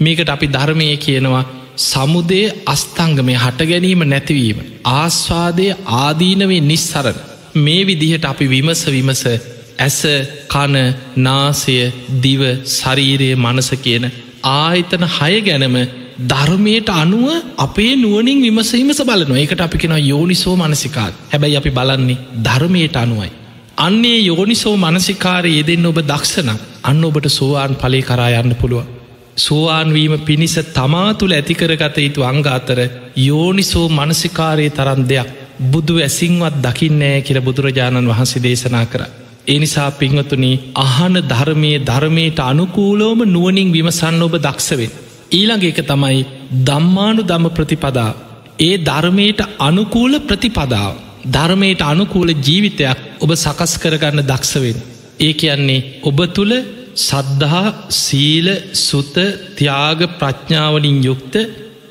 මේකට 0.00 0.28
අපි 0.28 0.46
ධර්මය 0.46 0.86
කියනවා 0.96 1.44
සමුදේ 1.82 2.46
අස්තංගමය 2.66 3.34
හට 3.36 3.68
ගැනීම 3.68 4.02
නැතිවීම. 4.06 4.58
ආස්වාදය 4.92 5.66
ආදීනවේ 5.96 6.60
නිස්සරණ. 6.62 7.18
මේ 7.56 7.82
විදිහට 7.84 8.24
අපි 8.24 8.46
විමස 8.46 8.82
විමස 8.88 9.22
ඇස 9.78 10.00
කන 10.48 10.76
නාසය 11.18 11.76
දිව 12.22 12.42
ශරීරය 12.68 13.30
මනස 13.36 13.70
කියන 13.78 14.04
ආහිතන 14.50 15.04
හය 15.08 15.34
ගැනම 15.40 15.76
ධර්මයට 16.24 16.90
අනුව 16.92 17.26
අපේ 17.58 17.92
නුවනින් 17.96 18.40
විමසීමස 18.40 19.00
බලන 19.02 19.36
එකට 19.38 19.60
අපි 19.60 19.78
කෙන 19.78 19.96
යෝනිසෝ 20.04 20.56
මනසිකාත් 20.56 21.14
හැබැයි 21.26 21.56
අපි 21.56 21.70
බලන්නේ 21.70 22.22
ධර්මයට 22.40 22.96
අනුවයි. 22.96 23.30
අන්නේ 23.78 24.18
යෝනිසෝ 24.20 24.76
මනසිකාරය 24.76 25.50
යෙදෙන් 25.50 25.86
ඔබ 25.86 25.98
දක්ෂන 26.04 26.50
අන්න 26.84 27.04
ඔබට 27.04 27.28
සෝවාන් 27.30 27.74
පලේ 27.76 28.02
කරා 28.02 28.30
යන්න 28.36 28.54
පුළුව. 28.54 28.99
සෝවාන්වීම 29.36 30.14
පිණිස 30.20 30.54
තමා 30.74 31.14
තුළ 31.14 31.32
ඇතිකරගත 31.32 31.96
යුතු 31.98 32.22
අංග 32.22 32.46
අතර 32.48 32.78
යෝනිසෝ 33.18 33.86
මනසිකාරයේ 33.90 34.70
තරන් 34.70 35.02
දෙයක් 35.08 35.28
බුදු 35.62 35.94
ඇසිංවත් 35.98 36.54
දකින්නෑ 36.58 37.20
කියල 37.22 37.40
බුදුරජාණන් 37.40 38.08
වහන්සේ 38.08 38.42
දේශනා 38.42 38.86
කර. 38.86 39.02
එනිසා 39.46 39.90
පිංහතුනි 39.92 40.50
අහන 40.76 41.14
ධර්මය 41.24 41.72
ධර්මයට 41.80 42.40
අනුකූලෝම 42.42 43.20
නුවනින් 43.26 43.72
විමසන්න 43.72 44.22
ඔබ 44.22 44.34
දක්ෂවෙන්. 44.38 44.90
ඊළඟ 45.32 45.64
එක 45.64 45.80
තමයි 45.82 46.26
දම්මානු 46.66 47.22
දම 47.22 47.46
ප්‍රතිපදා. 47.50 48.12
ඒ 48.58 48.74
ධර්මයට 48.80 49.40
අනුකූල 49.60 50.12
ප්‍රතිපදාව. 50.20 50.94
ධර්මයට 51.26 51.82
අනුකූල 51.82 52.30
ජීවිතයක් 52.38 52.98
ඔබ 53.20 53.30
සකස් 53.34 53.72
කරගන්න 53.78 54.22
දක්ෂවෙන්. 54.22 54.78
ඒ 55.20 55.32
කියන්නේ 55.34 55.86
ඔබ 56.02 56.18
තුළ 56.34 56.52
සද්ධහා 57.00 57.74
සීල 57.98 58.48
සුත 58.80 59.16
ත්‍යාග 59.58 60.00
ප්‍රඥාවලින් 60.20 60.98
යුක්ත 61.04 61.34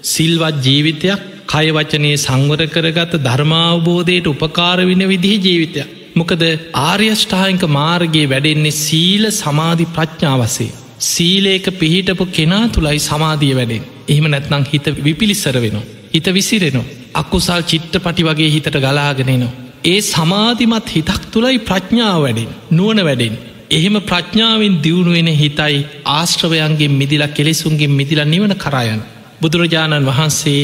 සිල්වත් 0.06 0.58
ජීවිතයක් 0.66 1.22
කයවචනය 1.48 2.12
සංවර 2.16 2.62
කරගත 2.76 3.14
ධර්මාවබෝධයට 3.20 4.28
උපකාර 4.34 4.80
වෙන 4.90 5.04
විදිහ 5.12 5.36
ජීවිතයක්. 5.46 5.88
මොකද 6.16 6.44
ආර්යෂ්ඨායික 6.82 7.64
මාර්ගයේ 7.70 8.30
වැඩෙන්නේ 8.34 8.80
සීල 8.80 9.24
සමාධි 9.34 9.88
ප්‍රඥාවසේ. 9.96 10.72
සීලේක 11.02 11.68
පිහිටපු 11.80 12.26
කෙනා 12.38 12.66
තුළයි 12.68 13.00
සමාධිය 13.02 13.56
වැඩෙන්. 13.56 13.84
එහෙම 14.08 14.28
නැත්නං 14.28 14.70
හිත 14.72 14.88
විපිලිස්සර 15.08 15.58
වෙනවා. 15.66 15.88
හිත 16.14 16.28
විසිරෙනවා. 16.38 16.90
අකුසල් 17.14 17.62
චිත්‍රපටි 17.64 18.24
වගේ 18.24 18.50
හිතට 18.56 18.76
ගලාගෙනනවා. 18.78 19.56
ඒ 19.84 20.00
සමාධිමත් 20.04 20.90
හිතක් 20.96 21.22
තුළයි 21.34 21.60
ප්‍රඥාව 21.60 22.20
වැඩෙන් 22.26 22.50
නුවන 22.72 23.02
වැඩෙන්. 23.04 23.36
එහෙම 23.70 23.96
ප්‍රඥාවෙන් 24.02 24.76
දියුණුවෙන 24.84 25.30
හිතයි 25.36 25.80
ආශ්‍රවයන්ගේ 26.10 26.90
මිදිලා 26.92 27.28
කෙලෙසුන්ගේ 27.30 27.90
මිදිල 27.90 28.22
නිවන 28.26 28.54
කරායන්. 28.56 29.02
බුදුරජාණන් 29.42 30.08
වහන්සේ 30.08 30.62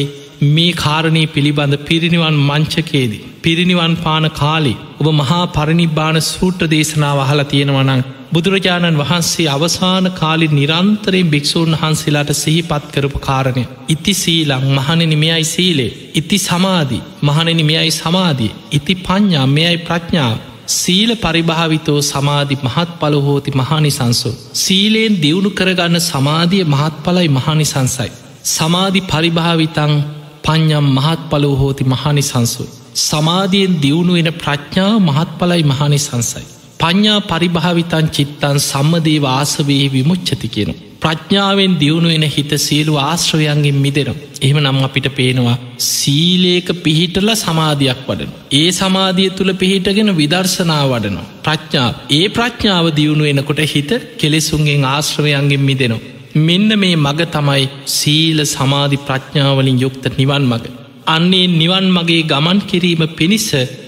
මේ 0.48 0.72
කාරණී 0.76 1.28
පිළිබඳ 1.28 1.76
පිරිනිවන් 1.82 2.38
මංචකේදී. 2.41 3.24
පිරිනිවන් 3.41 3.94
පාන 3.98 4.26
කාලි 4.34 4.74
ඔබ 5.00 5.08
මහා 5.13 5.46
පරිනිබ්බාන 5.50 6.18
සූට්‍ර 6.24 6.68
දේශනාව 6.68 7.20
අහලා 7.20 7.46
තියෙනවනං 7.46 8.02
බුදුරජාණන් 8.34 8.98
වහන්සේ 8.98 9.48
අවසාන 9.48 10.08
කාලි 10.13 10.48
නිරන්තරයෙන් 10.50 11.30
භික්‍ෂූන් 11.30 11.72
වහන්සේලාට 11.74 12.32
සිහිපත් 12.34 12.89
කරපු 12.94 13.20
කාරණය. 13.20 13.63
ඉති 13.88 14.13
සීලං 14.15 14.65
මහණනි 14.70 15.18
මෙයයි 15.18 15.46
සීලේ. 15.46 15.96
ඉති 16.13 16.38
සමාධී 16.39 17.06
මහණනි 17.22 17.63
මෙයයි 17.63 17.94
සමාධී. 17.94 18.52
ඉති 18.72 18.94
පඤ්ඥා 18.98 19.48
මෙයයි 19.50 19.78
ප්‍රඥාව. 19.80 20.38
සීල 20.67 21.15
පරිභාවිතෝ 21.15 22.01
සමාධි 22.01 22.58
මහත් 22.63 22.89
පලහෝති 22.99 23.51
මහනිසංසු. 23.51 24.30
සීලයෙන් 24.54 25.21
දියුණු 25.21 25.49
කරගන්න 25.49 25.99
සමාධිය 26.01 26.63
මහත් 26.65 26.95
පලයි 27.04 27.28
මහනිසංසයි. 27.30 28.12
සමාධි 28.43 29.01
පරිභාවිතං 29.01 29.93
පඤ්ඥම් 30.43 30.88
මහත් 30.93 31.21
පලෝහෝති 31.30 31.84
මහනිසංසු. 31.84 32.63
සමාධියෙන් 32.95 33.82
දියුණු 33.82 34.13
වෙන 34.13 34.34
ප්‍රඥා 34.34 34.99
මහත් 34.99 35.30
පලයි 35.39 35.63
මහනිසංසයි. 35.63 36.45
පඤ්ඥා 36.80 37.19
පරිභාවිතන් 37.21 38.08
චිත්තන් 38.10 38.58
සම්මදේ 38.62 39.21
වාසවයේ 39.21 39.88
විමුච්චති 39.93 40.47
කියෙන. 40.47 40.75
ප්‍රඥාවෙන් 41.06 41.74
දියුණු 41.80 42.10
වෙන 42.10 42.26
හිත 42.28 42.52
සියලු 42.60 42.94
ආශ්‍රවයන්ගෙන් 43.00 43.78
මිදෙන. 43.78 44.10
එහෙම 44.41 44.60
නම් 44.62 44.80
අපිට 44.84 45.08
පේනවා 45.15 45.56
සීලේක 45.89 46.70
පිහිටල 46.84 47.30
සමාධයක් 47.36 48.02
වඩන. 48.08 48.32
ඒ 48.52 48.70
සමාධිය 48.72 49.30
තුළ 49.30 49.54
පිහිටගෙන 49.54 50.12
විදර්ශනා 50.15 50.84
වඩන. 50.86 51.20
ප්‍රඥා 51.44 51.89
ඒ 52.12 52.26
ප්‍රඥාව 52.30 52.88
දියුණු 52.96 53.24
වෙනකොට 53.24 53.62
හිත 53.74 53.91
කෙලෙසුන්ගෙන් 54.18 54.86
ආශ්‍රවයන්ගෙන් 54.86 55.62
මිදෙනවා. 55.62 56.06
මෙන්න 56.38 56.70
මේ 56.76 56.96
මග 56.98 57.28
තමයි 57.28 57.65
සීල 57.89 58.39
සමාධි 58.46 58.98
ප්‍රඥාවලින් 59.08 59.78
යුක්ත 59.80 60.06
නිවන් 60.18 60.46
මග. 60.46 60.65
අන්නේ 61.08 61.48
නිවන් 61.54 61.88
මගේ 61.89 62.24
ගමන් 62.24 62.60
කිරීම 62.62 63.04
පිණිස 63.10 63.48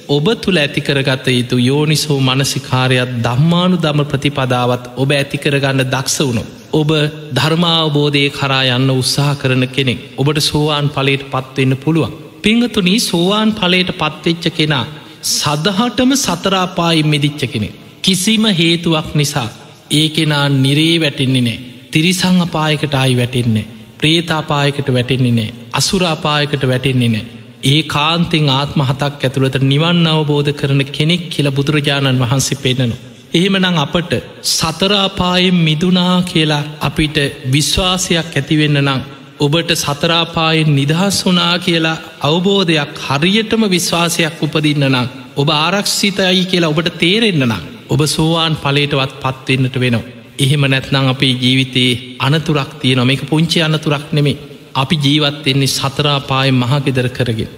ඔබ 0.09 0.27
තුළ 0.35 0.57
ඇතිකරගත 0.57 1.25
යුතු 1.29 1.57
යෝනිසෝ 1.61 2.19
මනසිකාරයක් 2.19 3.17
දම්මානු 3.25 3.77
දම 3.77 4.05
ප්‍රතිපදාවත් 4.05 4.85
ඔබ 4.95 5.09
ඇතිකරගන්න 5.13 5.83
දක්ෂ 5.85 6.19
වුණු. 6.19 6.45
ඔබ 6.77 6.91
ධර්මාවබෝධය 7.33 8.23
කරා 8.29 8.63
යන්න 8.71 8.93
උත්සාහ 8.93 9.33
කරන 9.35 9.65
කෙනෙක් 9.69 9.99
ඔබට 10.17 10.39
සෝවාන් 10.41 10.87
පලට 10.89 11.29
පත්වෙන්න 11.33 11.75
පුළුවන්. 11.77 12.13
පිංහතුනී 12.43 12.99
සෝවාන් 13.01 13.51
පලට 13.53 13.91
පත්වෙච්ච 13.95 14.45
කෙනා 14.51 14.85
සදහටම 15.31 16.11
සතරාපායිම් 16.17 17.07
මෙදිච්ච 17.07 17.41
කෙනෙ. 17.45 17.69
කිසිම 18.01 18.45
හේතුවක් 18.53 19.09
නිසා 19.15 19.49
ඒ 19.91 20.07
කෙනා 20.09 20.45
නිරේ 20.57 20.95
වැටෙන්නේ 20.99 21.41
නෑ. 21.41 21.57
තිරිසං 21.91 22.37
අපායකට 22.41 22.93
ආයි 22.93 23.17
වැටෙන්නේ. 23.17 23.65
ප්‍රේතාපායකට 23.97 24.93
වැටෙන්නේ 24.93 25.31
නෑ. 25.31 25.53
අසුරාපායකට 25.73 26.63
වැටෙන්නේ 26.67 27.09
නෑ. 27.09 27.25
ඒ 27.65 27.81
කාන්තෙන් 27.85 28.49
ආත්ම 28.51 28.81
හතක් 28.81 29.21
ඇතුළට 29.21 29.57
නිවන් 29.63 30.07
අවබෝධ 30.07 30.51
කරන 30.53 30.81
කෙනෙක් 30.89 31.23
කියල 31.29 31.47
බුදුරජාණන් 31.51 32.19
වහන්සේ 32.19 32.57
පෙන්න්නනවා. 32.57 33.16
එහෙමනං 33.37 33.77
අපට 33.77 34.11
සතරාපායෙන් 34.51 35.57
මිදුනා 35.59 36.15
කියලා 36.23 36.63
අපිට 36.81 37.17
විශ්වාසයක් 37.51 38.29
ඇතිවෙන්න 38.33 38.79
නං 38.81 39.01
ඔබට 39.39 39.71
සතරාපායෙන් 39.75 40.69
නිදහස් 40.75 41.17
වනා 41.25 41.55
කියලා 41.59 41.97
අවබෝධයක් 42.21 42.93
හරියටම 43.05 43.63
විශ්වාසයක් 43.69 44.37
උපදින්න 44.41 44.85
නම් 44.87 45.07
ඔබ 45.35 45.49
ආරක්ෂිතයි 45.55 46.45
කියලා 46.45 46.71
ඔබට 46.73 46.89
තේරෙන්න්න 46.97 47.45
නම් 47.45 47.65
ඔබ 47.89 48.01
සෝවාන් 48.07 48.55
පලේටවත් 48.57 49.13
පත්වෙන්නට 49.23 49.75
වෙනවා. 49.75 50.07
එහෙම 50.39 50.63
නැත්නං 50.65 51.07
අපේ 51.07 51.33
ජීවිතයේ 51.35 51.99
අනතුරක් 52.19 52.71
තිය 52.81 52.95
නොම 52.95 53.09
එක 53.09 53.23
පුංචි 53.25 53.59
අනතුරක් 53.61 54.07
නෙමේ 54.11 54.41
අපි 54.75 54.95
ජීවත්වෙන්නේ 54.97 55.75
සතරාපාය 55.75 56.49
මහගෙදර 56.53 57.09
කරගෙන. 57.09 57.53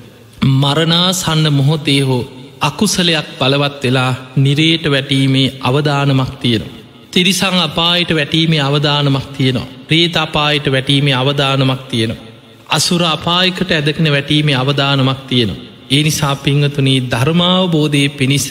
මරණා 0.53 1.07
සන්න 1.13 1.47
මොහොතේ 1.53 2.01
හෝ 2.01 2.23
අකුසලයක් 2.61 3.27
බලවත් 3.39 3.83
වෙලා 3.83 4.11
නිරේට 4.37 4.85
වැටීමේ 4.85 5.53
අවධානමක් 5.61 6.31
තියෙනවා. 6.35 6.77
තිරිසං 7.11 7.55
අපායට 7.59 8.11
වැටීමේ 8.11 8.61
අවධානමක් 8.61 9.25
තියෙනවා. 9.27 9.67
ප්‍රේත 9.87 10.15
අපායට 10.17 10.65
වැටීමේ 10.67 11.13
අවධානමක් 11.13 11.81
තියෙනවා. 11.83 12.25
අසුර 12.69 13.03
අපායකට 13.05 13.71
ඇදකන 13.71 14.11
වැටීමේ 14.11 14.55
අවධානමක් 14.55 15.21
තියෙනවා. 15.27 15.63
ඒ 15.91 16.03
නිසා 16.03 16.35
පිංහතුනී 16.37 16.99
ධර්මාවබෝධය 17.11 18.09
පිණිස 18.09 18.47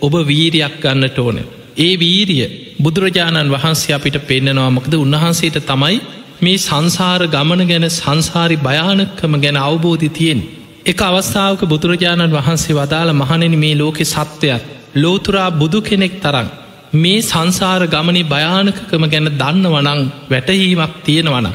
ඔබ 0.00 0.14
වීරයක් 0.26 0.74
ගන්නට 0.82 1.18
ඕන. 1.18 1.38
ඒ 1.76 1.94
වීරිය 1.98 2.44
බුදුරජාණන් 2.82 3.52
වහන්සේ 3.52 3.94
අපිට 3.94 4.18
පෙන්න්නනවා 4.26 4.70
මොකද 4.70 4.92
උන්වහන්සේට 4.96 5.58
තමයි 5.62 5.96
මේ 6.40 6.58
සංසාර 6.58 7.22
ගමන 7.26 7.62
ගැන 7.66 7.86
සංසාරි 7.90 8.56
භයානකම 8.58 9.34
ගැන 9.40 9.58
අවබෝධි 9.58 10.08
තියෙන්. 10.10 10.40
එක 10.86 11.00
අවස්ථාවක 11.02 11.62
බුදුරජාණන් 11.64 12.34
වහන්සේ 12.34 12.74
වදාළ 12.74 13.10
මහනෙන 13.14 13.54
මේ 13.56 13.74
ලෝකෙ 13.74 14.04
සත්වයක් 14.04 14.62
ලෝතුරා 14.96 15.48
බුදු 15.52 15.78
කෙනෙක් 15.80 16.14
තරන් 16.20 16.48
මේ 16.94 17.22
සංසාර 17.22 17.82
ගමනි 17.86 18.22
භයානකකම 18.24 19.04
ගැන 19.06 19.26
දන්න 19.32 19.66
වනං 19.66 20.02
වැටහීමක් 20.30 20.94
තියෙනවන. 21.04 21.48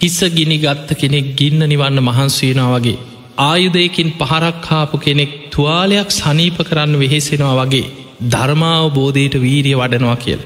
හිස්ස 0.00 0.18
ගිනි 0.30 0.56
ගත්ත 0.58 0.88
කෙනෙක් 0.94 1.28
ගින්න 1.36 1.62
නිවන්න 1.64 1.98
මහන්සේනවා 2.00 2.72
වගේ. 2.74 2.98
ආයුදයකින් 3.40 4.10
පහරක්කාපු 4.14 4.96
කෙනෙක් 4.98 5.32
තුවාලයක් 5.52 6.10
සනීප 6.12 6.58
කරන්න 6.62 6.98
වෙහෙසෙනවා 6.98 7.54
වගේ 7.60 7.86
ධර්මාවබෝධයට 8.32 9.36
වීරිය 9.36 9.76
වඩනවා 9.76 10.18
කියල. 10.18 10.42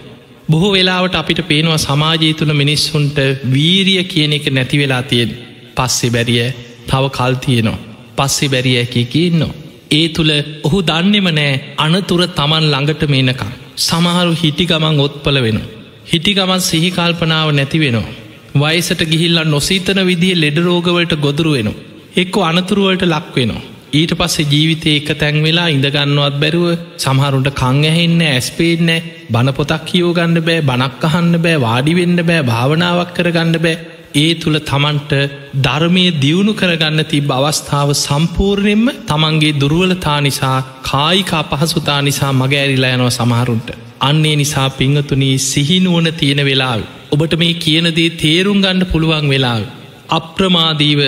බොහෝ 0.51 0.73
වෙලාවට 0.73 1.15
අපිට 1.15 1.43
පේනවා 1.45 1.81
සමාජය 1.81 2.31
තුළ 2.35 2.55
මිනිස්සුන්ට 2.55 3.19
වීරිය 3.51 4.05
කියන 4.05 4.33
එක 4.35 4.47
නැති 4.51 4.77
වෙලා 4.79 5.03
තියෙන් 5.05 5.37
පස්සෙ 5.77 6.09
බැරිය 6.11 6.49
තව 6.87 7.05
කල් 7.11 7.35
තියෙනවා. 7.43 7.96
පස්සෙ 8.17 8.47
බැරිය 8.47 8.77
ඇකි 8.77 9.03
ඉන්නවා. 9.23 9.55
ඒ 9.91 10.07
තුළ 10.09 10.33
ඔහු 10.65 10.79
දන්නෙම 10.83 11.29
නෑ 11.31 11.55
අනතුර 11.77 12.23
තමන් 12.31 12.67
ළඟට 12.67 13.03
මේනකම්. 13.07 13.51
සමහරු 13.79 14.33
හිටි 14.35 14.65
ගමන් 14.65 15.01
ඔත්පල 15.01 15.39
වෙන. 15.41 15.61
හිටි 16.07 16.33
ගමන් 16.35 16.63
සිහිකල්පනාව 16.63 17.49
නැති 17.53 17.79
වෙනවා. 17.79 18.15
වයිසට 18.55 19.03
ගිහිල්ල 19.05 19.41
නොසීතන 19.47 20.01
විදිහ 20.07 20.35
ලෙඩරෝගවලට 20.35 21.15
ගොදුරු 21.19 21.53
වෙනවා. 21.53 21.81
එක්කො 22.17 22.41
අනතුරුවලට 22.43 23.05
ලක් 23.07 23.35
වෙනවා. 23.35 23.65
ඊට 23.93 24.13
පස්සේ 24.13 24.47
ජීවිතය 24.47 24.91
එක 24.93 25.11
තැන් 25.15 25.37
වෙලා 25.41 25.69
ඉඳගන්නවත් 25.69 26.37
බැරුව 26.37 26.69
සමහරුන්ට 26.99 27.51
කං 27.55 27.79
ඇහෙන්න 27.85 28.23
ඇස්පේන්නෑ 28.27 29.05
බණපොතක් 29.31 29.85
කියෝ 29.85 30.13
ගන්න 30.13 30.41
බෑ 30.41 30.65
බනක් 30.65 31.05
අහන්න 31.09 31.35
බෑ 31.39 31.61
වාඩිවෙන්න 31.61 32.19
බෑ 32.23 32.43
භාවනාවක් 32.45 33.13
කරගන්න 33.17 33.57
බෑ 33.59 33.77
ඒ 34.17 34.29
තුළ 34.35 34.57
තමන්ට 34.63 35.13
ධර්මය 35.65 36.05
දියුණු 36.23 36.53
කරගන්න 36.53 37.03
තිබ 37.05 37.31
අවස්ථාව 37.31 37.89
සම්පූර්ණයෙන්ම 37.97 38.85
තමන්ගේ 39.07 39.57
දුරුවලතා 39.61 40.19
නිසා 40.21 40.59
කායිකා 40.83 41.43
පහසුතා 41.51 41.99
නිසා 42.01 42.33
මගෑරිලා 42.33 42.93
යනව 42.97 43.09
සමහරුන්ට. 43.11 43.69
අන්නේ 44.01 44.37
නිසා 44.37 44.69
පිංහතුනී 44.73 45.35
සිහිනුවන 45.43 46.09
තියෙන 46.13 46.43
වෙලාව. 46.45 46.81
ඔබට 47.13 47.35
මේ 47.37 47.55
කියනදේ 47.57 48.11
තේරුම් 48.17 48.61
ගන්න 48.61 48.85
පුළුවන් 48.87 49.29
වෙලාව. 49.29 49.63
අප්‍රමාදීව 50.11 51.01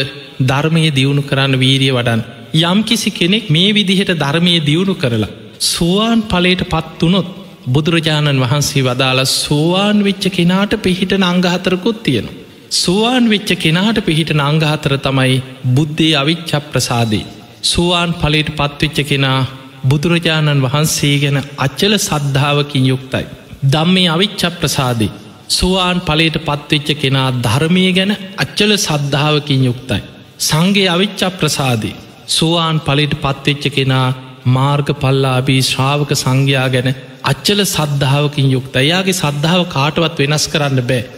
ධර්මය 0.43 0.85
දියුණු 0.91 1.23
කරන්න 1.23 1.55
වීරිය 1.57 1.93
වඩන්. 1.93 2.23
යම් 2.63 2.81
කිසි 2.85 3.11
කෙනෙක් 3.11 3.47
මේ 3.49 3.71
විදිහට 3.73 4.13
ධර්මය 4.17 4.55
දියුණු 4.61 4.95
කරලා. 4.95 5.35
සෝවාන් 5.65 6.21
පලට 6.25 6.65
පත්වනොත් 6.65 7.31
බුදුරජාණන් 7.67 8.45
වහන්සේ 8.45 8.85
වදාළ 8.85 9.23
සෝවාන් 9.35 10.05
වෙච්ච 10.05 10.27
කෙනාට 10.31 10.75
පිහිට 10.79 11.15
නංගහතරකුත් 11.19 11.99
තියෙනවා. 12.03 12.38
සුවාන් 12.71 13.25
වෙච්ච 13.27 13.51
කෙනාට 13.57 13.99
පිහිට 14.01 14.31
නංගහතර 14.35 14.95
තමයි 14.99 15.43
බුද්ධේ 15.67 16.15
අවිච්ච 16.15 16.53
ප්‍රසාදී. 16.65 17.27
සුවාන් 17.63 18.13
පලට 18.15 18.51
පත්වෙච්ච 18.53 18.99
කෙනා 19.03 19.47
බුදුරජාණන් 19.85 20.63
වහන්සේ 20.63 21.17
ගැන 21.19 21.39
අච්චල 21.59 21.95
සද්ධාවකින් 21.99 22.87
යුක්තයි. 22.87 23.25
දම්මේ 23.65 24.09
අවිච්ච 24.09 24.43
ප්‍රසාදී. 24.53 25.15
සුවාන් 25.49 26.01
පලට 26.01 26.39
පත්වෙච්ච 26.41 26.89
කෙනා 26.95 27.29
ධර්මය 27.39 27.87
ගැන 27.93 28.13
අච්චල 28.37 28.73
සද්ධාවකින් 28.79 29.65
යුක්තයි. 29.65 30.03
සංගේ 30.39 30.89
අවිච්ච 30.89 31.21
ප්‍රසාදී. 31.33 31.97
සුවාන් 32.29 32.81
පලට 32.81 33.15
පත්වෙච්ච 33.17 33.65
කෙනා 33.71 34.09
මාර්ග 34.47 34.89
පල්ලාබී 34.95 35.63
ශ්‍රාවක 35.63 36.11
සංඝයා 36.15 36.69
ගැන 36.69 36.89
අච්චල 37.25 37.61
සද්ධාවකින් 37.67 38.51
යුක්ත 38.51 38.75
එයාගේ 38.77 39.15
සද්ධාව 39.15 39.63
කාටවත් 39.67 40.19
වෙනස් 40.21 40.47
කරන්න 40.49 40.83
බෑ. 40.83 41.18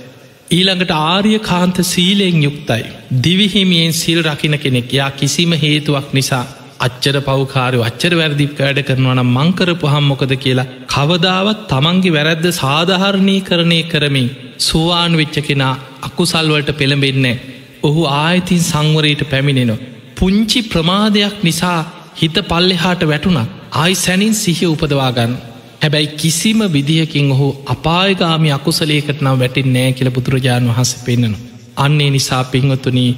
ඊළඟට 0.50 0.92
ආර්ය 0.92 1.32
කාන්ත 1.40 1.76
සීලයෙන් 1.84 2.38
යුක්තයි. 2.42 2.84
දිවිහිමියෙන් 3.24 3.92
සිල් 3.92 4.18
රකින 4.22 4.54
කෙනෙක් 4.58 4.92
යා 4.92 5.10
කිසිම 5.12 5.52
හේතුවක් 5.54 6.08
නිසා 6.12 6.44
අච්චර 6.80 7.16
පවකාරය 7.20 7.78
අච්චර 7.80 8.12
වැරදි 8.12 8.46
වැඩ 8.52 8.80
කරනවන 8.82 9.20
මංකරපු 9.28 9.92
හම්මොකද 9.92 10.32
කියලා 10.36 10.70
කවදාවත් 10.86 11.60
තමන්ගේ 11.68 12.14
වැරැද්ද 12.16 12.48
සාධහරණය 12.52 13.36
කරණය 13.40 13.80
කරමින් 13.84 14.28
සුවාන් 14.60 15.14
වෙච්ච 15.16 15.38
කෙනා 15.40 15.74
අකුසල්වලට 16.02 16.72
පෙළඹෙන්නේ. 16.72 17.36
ඔහු 17.82 18.02
ආයතින් 18.16 18.62
සංවරයට 18.62 19.22
පැමිණෙනවා. 19.30 19.84
පුංචි 20.16 20.60
ප්‍රමාදයක් 20.64 21.36
නිසා 21.42 21.80
හිත 22.16 22.36
පල්ලෙහාට 22.48 23.04
වැටුණක් 23.04 23.54
ආයි 23.74 23.94
සැනින් 23.96 24.34
සිහිය 24.34 24.72
උපදවාගන්න 24.74 25.38
හැබැයි 25.80 26.08
කිසිම 26.14 26.60
විදිහකින් 26.68 27.32
ඔහු 27.32 27.48
අපායගාමි 27.66 28.50
අකුසලේකට 28.52 29.20
නම් 29.20 29.38
වැටින් 29.38 29.68
නෑ 29.72 29.92
කියල 29.92 30.10
බුදුරජාණන් 30.10 30.70
වහස 30.70 30.92
පෙන්න්නන. 31.04 31.34
අන්නේ 31.76 32.10
නිසා 32.10 32.44
පින්වතුනී 32.46 33.12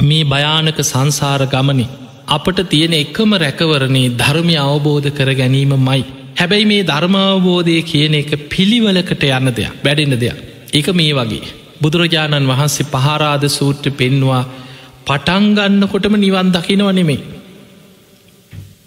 මේ 0.00 0.24
භයානක 0.24 0.78
සංසාර 0.82 1.42
ගමනි 1.46 1.86
අපට 2.28 2.58
තියෙන 2.68 2.94
එකම 2.94 3.32
රැකවරණේ 3.36 4.12
ධර්මය 4.16 4.56
අවබෝධ 4.62 5.08
කර 5.10 5.30
ගැනීම 5.34 5.74
මයි. 5.80 6.02
හැබැයි 6.36 6.66
මේ 6.66 6.82
ධර්මාවබෝධය 6.82 7.76
කියන 7.84 8.14
එක 8.14 8.30
පිළිවලකට 8.48 9.22
යන්න 9.30 9.52
දෙයක් 9.52 9.76
බැඩෙන 9.84 10.16
දෙයක්. 10.16 10.38
එක 10.72 10.86
මේ 10.92 11.12
වගේ. 11.12 11.52
බුදුරජාණන් 11.82 12.50
වහන්සේ 12.50 12.86
පහරාද 12.86 13.44
සූත්‍ර 13.50 13.90
පෙන්වා 13.92 14.42
පටන්ගන්නකොටම 15.06 16.16
නිවන් 16.16 16.50
දකිනව 16.50 16.90
නෙමේ. 16.92 17.20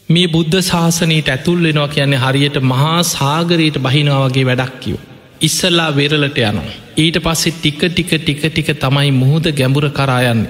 මේ 0.10 0.28
බුද්ධ 0.28 0.58
ශාසනීට 0.62 1.30
ඇතුල් 1.30 1.62
වෙනවා 1.64 1.88
කියන්නේ 1.88 2.20
හරියට 2.20 2.58
මහා 2.64 2.98
සාගරයට 3.06 3.78
බහිනාවගේ 3.80 4.44
වැඩක් 4.46 4.76
කිව්. 4.80 4.98
ඉස්සල්ලා 5.42 5.88
වෙරලට 5.92 6.38
යනවා. 6.40 6.76
ඊට 6.98 7.18
පස්සෙ 7.20 7.52
ටික 7.54 7.82
ටික 7.86 8.12
ටික 8.16 8.44
ටික 8.44 8.70
තමයි 8.76 9.12
මුහුද 9.14 9.50
ගැඹුර 9.52 9.88
කරායන්න. 9.92 10.44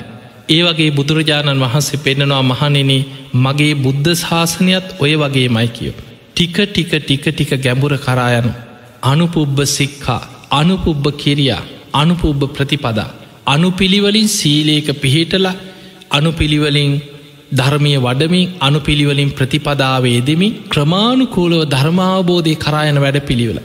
ඒ 0.50 0.62
වගේ 0.64 0.90
බුදුරජාණන් 0.92 1.64
වහන්සේ 1.64 2.00
පෙන්නවා 2.00 2.42
මහනෙන 2.44 2.92
මගේ 3.38 3.72
බුද්ධ 3.78 4.12
ශාසනයත් 4.16 4.88
ඔය 5.00 5.14
වගේ 5.16 5.48
මයි 5.50 5.70
කියෝ. 5.70 5.96
ටික 6.32 6.56
ටික 6.66 6.92
ටික 6.98 7.26
ටික 7.30 7.52
ගැඹුර 7.60 7.98
කරායනු. 8.00 8.52
අනුපුබ්බ 9.04 9.58
සික්කා 9.70 10.22
අනුපුබ්බ 10.52 11.06
කිරියා 11.18 11.64
අනුපුබ්බ 11.94 12.42
ප්‍රතිපදා. 12.50 13.10
අනුපිළිවලින් 13.48 14.30
සීලේක 14.30 14.88
පිහිටල 15.02 15.48
අනුපිළිවලින් 16.12 16.94
ධර්මය 17.56 17.94
වඩමින් 17.98 18.52
අනුපිළිවලින් 18.60 19.32
ප්‍රතිපදාවේදමින් 19.32 20.58
ක්‍රමාණුකූලව 20.70 21.62
ධර්මාවබෝධය 21.70 22.56
කරායන 22.56 23.00
වැඩ 23.02 23.20
පිළිවෙල. 23.22 23.60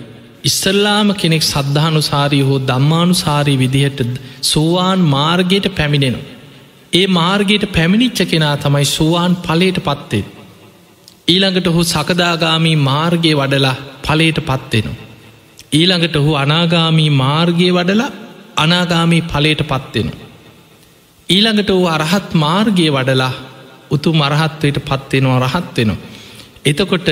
ඉස්සල්ලාම 0.45 1.09
කෙනෙක් 1.15 1.43
සද්ධානුසාරී 1.43 2.43
හෝ 2.43 2.59
දම්මානුසාරී 2.63 3.59
විදිහට 3.59 4.01
සෝවාන් 4.43 5.01
මාර්ගයට 5.09 5.67
පැමිණෙනවා. 5.77 6.29
ඒ 6.93 7.07
මාර්ගයට 7.11 7.65
පැමිණිච්ච 7.73 8.21
කෙනා 8.25 8.57
තමයි 8.57 8.87
සෝවාන් 8.87 9.37
පලට 9.39 9.79
පත්තේ. 9.81 10.25
ඊළඟට 11.29 11.67
ඔහු 11.67 11.83
සකදාගාමී 11.85 12.77
මාර්ගය 12.83 13.33
වඩලා 13.35 13.77
පලයට 14.07 14.39
පත්වෙනවා. 14.41 14.99
ඊළඟට 15.73 16.17
ඔහු 16.17 16.33
අනාගාමී 16.35 17.11
මාර්ගය 17.17 17.69
වඩලා 17.73 18.11
අනාගාමී 18.57 19.23
පලයට 19.25 19.63
පත්වෙනවා. 19.65 20.27
ඊළඟට 21.29 21.71
වූ 21.71 21.87
අරහත් 21.87 22.35
මාර්ගය 22.35 22.87
වඩලා 22.91 23.33
උතු 23.91 24.11
මරහත්වයට 24.13 24.79
පත්වෙනවා 24.85 25.39
රහත්වෙනවා. 25.45 26.01
එතකොට 26.65 27.09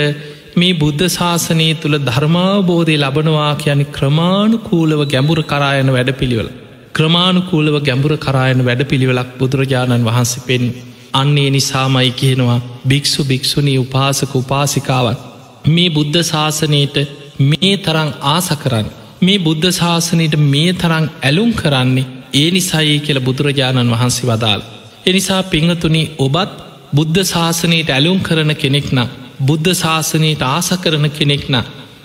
මේ 0.56 0.74
බුද්ධ 0.74 1.04
ශාසනය 1.08 1.68
තුළ 1.74 1.96
ධර්මාබෝධය 2.00 2.96
ලබනවා 2.96 3.52
කියන 3.54 3.82
ක්‍රමාණුකූලව 3.88 5.02
ගැඹුර 5.06 5.40
කරායන 5.44 5.90
වැඩ 5.92 6.10
පිළිවෙල. 6.12 6.50
ක්‍රමාණුකූලව 6.92 7.76
ගැඹුර 7.82 8.14
කරායන 8.16 8.60
වැඩ 8.64 8.82
පිළිවෙලක් 8.84 9.30
බුදුරජාණන් 9.38 10.04
වහන්සේ 10.04 10.46
පෙන් 10.46 10.64
අන්නේ 11.12 11.50
නිසාමයි 11.50 12.10
කියනවා 12.12 12.60
භික්‍ෂු 12.88 13.24
භික්‍ෂුණී 13.24 13.78
උපාසක 13.78 14.32
උපාසිකාවන්. 14.34 15.18
මේ 15.66 15.90
බුද්ධ 15.90 16.20
ශාසනයට 16.22 16.96
මේ 17.40 17.74
තරං 17.78 18.10
ආස 18.26 18.48
කරන්න. 18.54 18.88
මේ 19.22 19.38
බුද්ධ 19.38 19.68
ශාසනයට 19.72 20.34
මේ 20.46 20.70
තරං 20.74 21.06
ඇලුම් 21.22 21.50
කරන්නේ 21.52 22.08
ඒ 22.34 22.48
නිසයි 22.50 22.98
කියල 23.00 23.20
බුදුරජාණන් 23.20 23.92
වහන්සේ 23.92 24.26
වදාල්. 24.26 24.60
එනිසා 25.06 25.42
පිංහතුනි 25.44 26.02
ඔබත් 26.18 26.50
බුද්ධ 26.90 27.20
ශාසනයට 27.24 27.90
ඇලුම් 27.90 28.18
කරන 28.20 28.52
කෙනෙක්නම් 28.54 29.08
බුද්ධ 29.42 29.70
ශාසනයට 29.74 30.42
ආස 30.46 30.68
කරන 30.78 31.06
කෙනෙක්න 31.10 31.56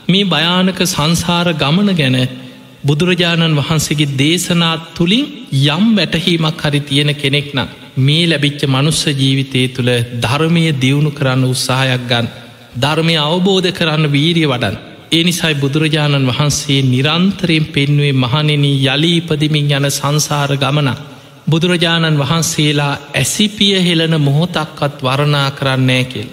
මේ 0.07 0.25
භයානක 0.25 0.79
සංසාර 0.85 1.47
ගමන 1.55 1.91
ගැන 1.93 2.17
බුදුරජාණන් 2.83 3.57
වහන්සේගේ 3.57 4.15
දේශනාත් 4.15 4.87
තුළින් 4.93 5.25
යම් 5.67 5.85
වැටහීමක් 5.93 6.63
හරි 6.63 6.81
තියෙන 6.81 7.11
කෙනෙක්න 7.15 7.59
මේ 7.99 8.23
ලැබිච්ච 8.25 8.63
මනුස්ස 8.67 9.03
ජීවිතය 9.13 9.61
තුළ 9.69 9.91
ධර්මය 10.21 10.65
දියුණු 10.77 11.11
කරන්න 11.11 11.45
උත්සාහයක් 11.45 12.03
ගන්න 12.09 12.27
ධර්මය 12.77 13.15
අවබෝධ 13.21 13.69
කරන්න 13.71 14.05
වීරිය 14.09 14.47
වඩන් 14.47 14.75
ඒ 15.11 15.23
නිසයි 15.23 15.53
බුදුරජාණන් 15.55 16.27
වහන්සේ 16.27 16.81
නිරන්තරයෙන් 16.83 17.65
පෙන්වේ 17.67 18.13
මහනෙන 18.15 18.63
යලීපදිමින් 18.65 19.71
යන 19.71 19.87
සංසාර 19.91 20.51
ගමන. 20.57 20.89
බුදුරජාණන් 21.47 22.19
වහන්සේලා 22.19 22.93
ඇසිපිය 23.13 23.75
හෙළන 23.79 24.15
මොහොතක්වත් 24.21 24.97
වරණා 25.01 25.49
කරන්නෑ 25.51 26.05
කෙල්. 26.05 26.29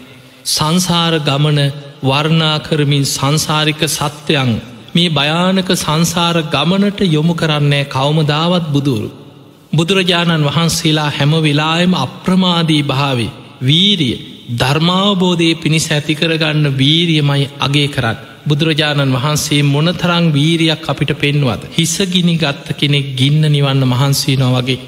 සංසාර 0.46 1.14
ගමන 1.20 1.58
වර්ණා 2.02 2.56
කරමින් 2.60 3.04
සංසාරික 3.06 3.82
සත්‍යයන් 3.88 4.52
මේ 4.94 5.10
භයානක 5.10 5.70
සංසාර 5.76 6.36
ගමනට 6.46 7.00
යොමු 7.08 7.34
කරන්නේ 7.34 7.84
කවමදාවත් 7.86 8.66
බුදුරු. 8.68 9.10
බුදුරජාණන් 9.72 10.46
වහන්සේලා 10.46 11.10
හැම 11.10 11.32
වෙලායම 11.38 11.92
අප්‍රමාදී 11.96 12.82
භාවේ 12.84 13.34
වීරිය 13.62 14.16
ධර්මාවබෝධය 14.54 15.50
පිණිස 15.56 15.86
ඇතිකරගන්න 15.88 16.64
වීරියමයි 16.74 17.50
අගේ 17.58 17.88
කරන්න. 17.88 18.18
බුදුරජාණන් 18.42 19.14
වහන්සේ 19.14 19.62
මොනතරං 19.64 20.26
වීරියක් 20.32 20.88
අපිට 20.88 21.12
පෙන්වත් 21.16 21.62
හිසගිනි 21.72 22.34
ගත්ත 22.36 22.66
කෙනෙක් 22.74 23.06
ගින්න 23.16 23.42
නිවන්න 23.48 23.82
මහන්සේනවා 23.86 24.54
වගේ 24.58 24.80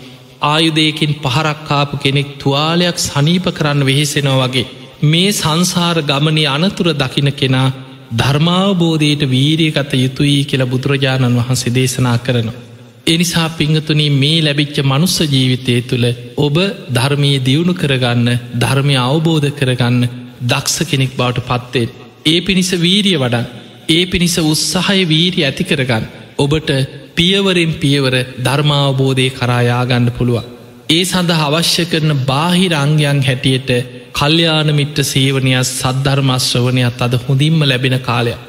ආයුදයකින් 0.42 1.12
පහරක්කාපු 1.18 1.96
කෙනෙක් 1.96 2.30
තුවාලයක් 2.38 2.98
සනීප 3.00 3.46
කරන්න 3.50 3.80
වෙහෙසෙනවා 3.84 4.40
වගේ 4.42 4.66
මේ 5.04 5.30
සංසාර 5.32 5.96
ගමනය 6.02 6.44
අනතුර 6.48 6.88
දකින 6.94 7.30
කෙනා 7.34 7.68
ධර්මාවබෝධයට 8.14 9.22
වීරියගත 9.28 9.92
යුතුයි 9.96 10.40
කියලා 10.44 10.68
බුදුරජාණන් 10.68 11.38
වහන්සේ 11.38 11.74
දේශනා 11.74 12.18
කරනවා. 12.18 12.60
එනිසා 13.06 13.48
පිංහතුනී 13.50 14.10
මේ 14.12 14.38
ලැබිච්ච 14.40 14.76
මනුස්ස 14.84 15.16
ජීවිතය 15.26 15.76
තුළ 15.82 16.06
ඔබ 16.38 16.56
ධර්මය 16.92 17.32
දියුණු 17.40 17.74
කරගන්න 17.74 18.28
ධර්මය 18.56 18.96
අවබෝධ 19.00 19.48
කරගන්න 19.52 20.02
දක්ෂ 20.44 20.78
කෙනෙක් 20.84 21.16
බවට 21.16 21.46
පත්තේ. 21.48 21.92
ඒ 22.26 22.40
පිණිස 22.40 22.70
වීරිය 22.78 23.18
වඩන් 23.18 23.46
ඒ 23.88 24.02
පිණිස 24.06 24.36
උත්සාහය 24.44 25.00
වීරි 25.06 25.40
ඇති 25.42 25.64
කරගන්න 25.64 26.04
ඔබට 26.38 26.70
පියවරෙන් 27.16 27.72
පියවර 27.74 28.14
ධර්මාවබෝධය 28.38 29.26
කරායාගන්න 29.30 30.08
පුළුවන්. 30.10 30.46
ඒ 30.88 31.02
සඳ 31.04 31.30
අවශ්‍ය 31.40 31.84
කරන 31.84 32.12
බාහිරංගයන් 32.22 33.20
හැටියට 33.20 33.70
කල්්‍යයාන 34.12 34.70
මිට්ට 34.70 34.98
සේවනයක් 35.04 35.68
සද්ධර්මශ්‍රවනයක් 35.70 37.00
අද 37.00 37.14
හොඳින්ම 37.18 37.60
ලැබෙන 37.62 37.96
කාලයක්. 38.00 38.40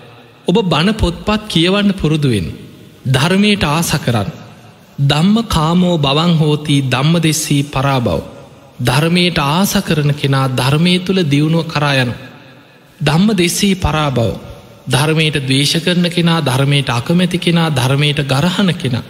ඔබ 0.47 0.57
බණ 0.63 0.93
පොත්පත් 0.95 1.41
කියවන්න 1.47 1.93
පුරුදුවෙන්. 1.93 2.47
ධර්මයට 3.07 3.63
ආස 3.65 3.91
කරන්න. 3.97 4.29
දම්ම 5.01 5.35
කාමෝ 5.45 5.97
බවන් 5.99 6.33
හෝතිී 6.35 6.85
දම්ම 6.85 7.15
දෙෙස්සී 7.19 7.63
පරාබව්. 7.65 8.19
ධර්මයට 8.79 9.37
ආස 9.39 9.73
කරන 9.81 10.11
කෙනා 10.13 10.47
ධර්මය 10.51 10.93
තුළ 10.99 11.21
දියුණුව 11.25 11.65
කරායනු. 11.65 12.13
දම්ම 12.99 13.27
දෙෙස්සී 13.33 13.75
පරාබව්. 13.77 14.19
ධර්මයට 14.85 15.37
දවේශ 15.41 15.75
කරන 15.79 16.09
කෙනා 16.09 16.41
ධර්මයට 16.41 16.89
අකමැති 16.89 17.37
කෙනා 17.39 17.69
ධර්මයට 17.71 18.19
ගරහණ 18.25 18.73
කෙනා. 18.75 19.03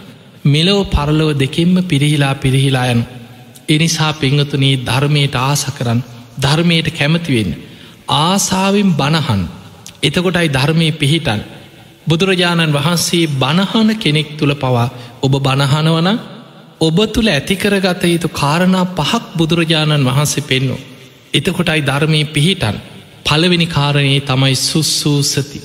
මෙලෝ 0.44 0.84
පරලොව 0.86 1.30
දෙකෙන්ම 1.34 1.76
පිරිහිලා 1.84 2.34
පිරිහිලායනු. 2.36 3.04
එනිසා 3.68 4.12
පිංහතුනී 4.14 4.80
ධර්මයට 4.80 5.34
ආස 5.36 5.64
කරන්න 5.70 6.00
ධර්මයට 6.40 6.88
කැමතිවෙන්න. 6.90 7.52
ආසාාවෙන් 8.08 8.90
බණහන් 8.92 9.42
එතකොටයි 10.02 10.48
ධර්මය 10.50 10.92
පිහිටන් 10.92 11.40
බුදුරජාණන් 12.06 12.72
වහන්සේ 12.72 13.26
බණහන 13.34 13.90
කෙනෙක් 13.96 14.36
තුළ 14.36 14.54
පවා 14.54 14.88
ඔබ 15.22 15.34
බණහනවන 15.38 16.08
ඔබ 16.80 16.98
තුළ 17.08 17.28
ඇතිකරගත 17.28 18.02
යුතු 18.04 18.28
කාරණා 18.30 18.90
පහක් 18.92 19.22
බුදුරජාණන් 19.36 20.04
වහන්සේ 20.04 20.42
පෙන්නු. 20.42 20.76
එතකොටයි 21.34 21.80
ධර්මය 21.82 22.20
පිහිටන් 22.26 22.76
පළවෙනි 23.26 23.66
කාරණයේ 23.66 24.20
තමයි 24.22 24.56
සුස්සූසති. 24.62 25.60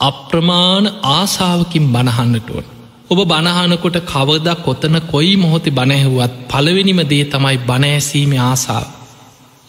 අප්‍රමාණ 0.00 0.86
ආසාාවකින් 1.10 1.86
බණහන්නටුවන්. 1.88 2.66
ඔබ 3.10 3.18
බණහනකොට 3.24 3.98
කවද 4.04 4.48
කොතන 4.58 4.96
කොයි 5.04 5.36
මොහොති 5.36 5.70
බණැහුවත් 5.70 6.34
පළවෙනිම 6.48 7.00
දේ 7.04 7.24
තමයි 7.26 7.58
බණෑසීම 7.60 8.32
ආසාාව. 8.40 8.88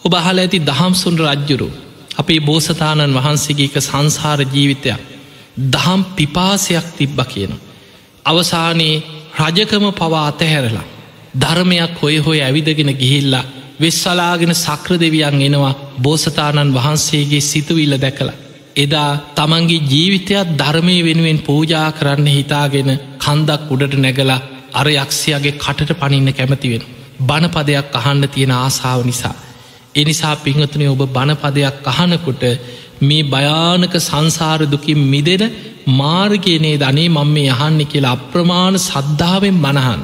ඔබ 0.02 0.12
අහල 0.14 0.38
ඇති 0.38 0.58
දහම්සුන් 0.60 1.18
රජ්ජුරු 1.20 1.68
අපේ 2.16 2.40
බෝසතාණන් 2.40 3.16
වහන්සේගේක 3.16 3.76
සංසාර 3.80 4.40
ජීවිතයක් 4.44 5.00
දහම් 5.66 6.00
පිපාසයක් 6.16 6.86
තිබ්බ 6.96 7.18
කියන. 7.24 7.52
අවසානයේ 8.24 9.02
රජකම 9.40 9.84
පවා 9.92 10.26
අතහැරලා 10.26 10.86
ධර්මයක් 11.34 11.92
හොය 12.02 12.16
හොය 12.18 12.38
ඇවිදගෙන 12.40 12.92
ගිහිල්ලා 12.94 13.44
වෙස්සලාගෙන 13.80 14.54
සක්‍ර 14.56 14.92
දෙවියන් 14.96 15.42
එනවා 15.42 15.74
බෝසතාණන් 15.98 16.74
වහන්සේගේ 16.74 17.40
සිතුවිල්ල 17.42 17.94
දැකලා. 17.98 18.36
එදා 18.76 19.10
තමන්ගේ 19.34 19.84
ජීවිතයක් 19.84 20.52
ධර්මය 20.54 20.96
වෙනුවෙන් 21.04 21.40
පූජා 21.40 21.88
කරන්න 21.92 22.28
හිතාගෙන 22.28 22.90
කන්දක් 23.18 23.70
උඩට 23.70 23.94
නැගලා 23.96 24.40
අර 24.72 24.88
යක්ෂයාගේ 24.94 25.54
කටට 25.54 25.92
පනින්න 25.94 26.32
කැමතිවෙන. 26.32 26.82
බණපදයක් 27.20 27.94
අහන්න 27.94 28.28
තියෙන 28.28 28.52
ආසාාව 28.54 29.02
නිසා. 29.04 29.34
එනිසා 29.94 30.34
පිංහතුනේ 30.38 30.88
ඔබ 30.88 31.02
බණපදයක් 31.08 31.86
අහනකොට 31.86 32.42
මේ 33.00 33.22
භයානක 33.24 33.94
සංසාරදුකින් 34.00 35.00
මිදෙන 35.06 35.44
මාර්ගයනේ 35.92 36.76
ධනේ 36.76 37.08
මං 37.08 37.28
මේ 37.28 37.48
යහන්න 37.50 37.80
කියලා 37.86 38.12
අප්‍රමාණ 38.12 38.78
සද්ධාවෙන් 38.80 39.58
බණහන්. 39.58 40.02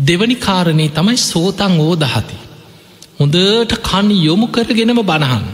දෙවනි 0.00 0.36
කාරණය 0.36 0.86
තමයි 0.90 1.16
සෝතන් 1.22 1.74
ඕදහති. 1.80 2.36
හොඳට 3.20 3.72
කන් 3.82 4.06
යොමු 4.18 4.46
කරගෙනම 4.48 5.00
බණහන්. 5.02 5.44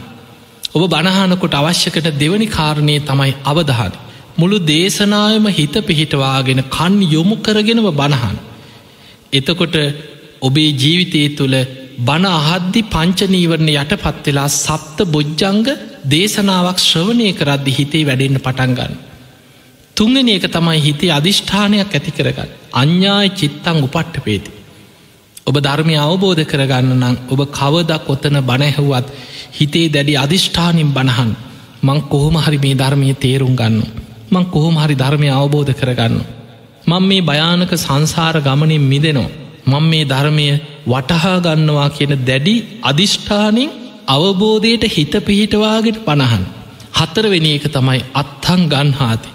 ඔබ 0.73 0.83
බණහනකොට 0.87 1.55
අවශ්‍යකට 1.57 2.09
දෙවනි 2.15 2.47
කාරණය 2.49 2.97
තමයි 3.03 3.33
අවධහන. 3.45 3.95
මුළු 4.37 4.59
දේශනායම 4.65 5.47
හිත 5.51 5.77
පිහිටවාගෙන 5.83 6.63
කන් 6.69 6.95
යොමු 7.07 7.37
කරගෙනව 7.39 7.89
බණහන්. 7.93 8.37
එතකොට 9.33 9.77
ඔබේ 10.41 10.71
ජීවිතය 10.75 11.23
තුළ 11.37 11.57
බණ 11.99 12.27
අහද්දි 12.31 12.81
පංචනීවරණ 12.87 13.71
යට 13.75 13.93
පත්වෙලා 13.99 14.49
සප්ත 14.57 14.99
බොජ්ජංග 15.09 15.67
දේශනාවක් 16.07 16.79
ශ්‍රවණය 16.81 17.29
කරද්දි 17.33 17.73
හිතේ 17.73 18.05
වැඩෙන්න්න 18.05 18.41
පටන්ගන්න. 18.41 18.95
තුංගෙන 19.97 20.29
ඒක 20.29 20.47
තමයි 20.49 20.79
හිතේ 20.81 21.11
අධිෂ්ඨානයක් 21.11 21.91
ඇති 21.91 22.13
කරගන්න 22.13 22.51
අඥ්ඥාය 22.73 23.29
චිත්තං 23.33 23.83
උපට්ට 23.83 24.23
පේති. 24.23 24.56
ඔබ 25.47 25.57
ධර්මය 25.59 25.95
අවබෝධ 25.97 26.43
කරගන්න 26.45 26.93
නම් 26.95 27.17
ඔබ 27.29 27.41
කවදක් 27.51 28.09
ඔත්තන 28.09 28.39
බණැහුවත් 28.43 29.07
හිතේ 29.53 29.89
දැඩි 29.89 30.15
අධිෂ්ඨානින් 30.17 30.91
බණහන් 30.93 31.31
මං 31.83 31.99
කොහොම 32.05 32.37
හරි 32.37 32.59
මේ 32.59 32.75
ධර්මය 32.75 33.15
තේරුම් 33.17 33.55
ගන්න. 33.55 33.77
මං 34.31 34.45
කොහොම 34.47 34.77
හරි 34.77 34.95
ධර්මය 34.95 35.29
අවබෝධ 35.31 35.73
කරගන්න. 35.73 36.17
මං 36.87 37.03
මේ 37.03 37.23
භයානක 37.23 37.73
සංසාර 37.77 38.37
ගමනින් 38.41 38.85
මිදෙනවා. 38.85 39.35
මං 39.67 39.85
මේ 39.85 40.05
ධර්මය 40.05 40.47
වටහා 40.87 41.39
ගන්නවා 41.41 41.89
කියන 41.91 42.13
දැඩි 42.25 42.57
අධිෂ්ඨානින් 42.83 43.71
අවබෝධයට 44.09 44.85
හිත 44.89 45.15
පිහිටවාගෙන 45.23 46.03
පණහන්. 46.03 46.45
හතරවෙනි 46.93 47.51
එක 47.55 47.67
තමයි 47.71 48.01
අත්තං 48.15 48.63
ගන්හාති. 48.69 49.29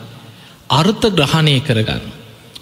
අර්ථ 0.72 1.06
ග්‍රහණය 1.12 1.56
කරගන්න. 1.62 2.04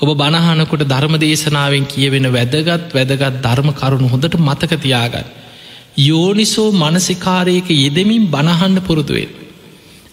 ඔබ 0.02 0.10
බණහනකොට 0.14 0.84
ධර්ම 0.86 1.16
දේශනාවෙන් 1.18 1.86
කියවෙන 1.86 2.28
වැදගත් 2.30 2.94
වැදගත් 2.94 3.40
ධර්ම 3.40 3.70
කරුණු 3.74 4.08
හොඳට 4.08 4.36
මතකතියාගන්න. 4.40 5.26
යෝනිසෝ 6.00 6.70
මනසිකාරයක 6.74 7.68
යෙදමින් 7.76 8.28
බණහන්න 8.28 8.78
පුරුදුවේ. 8.82 9.28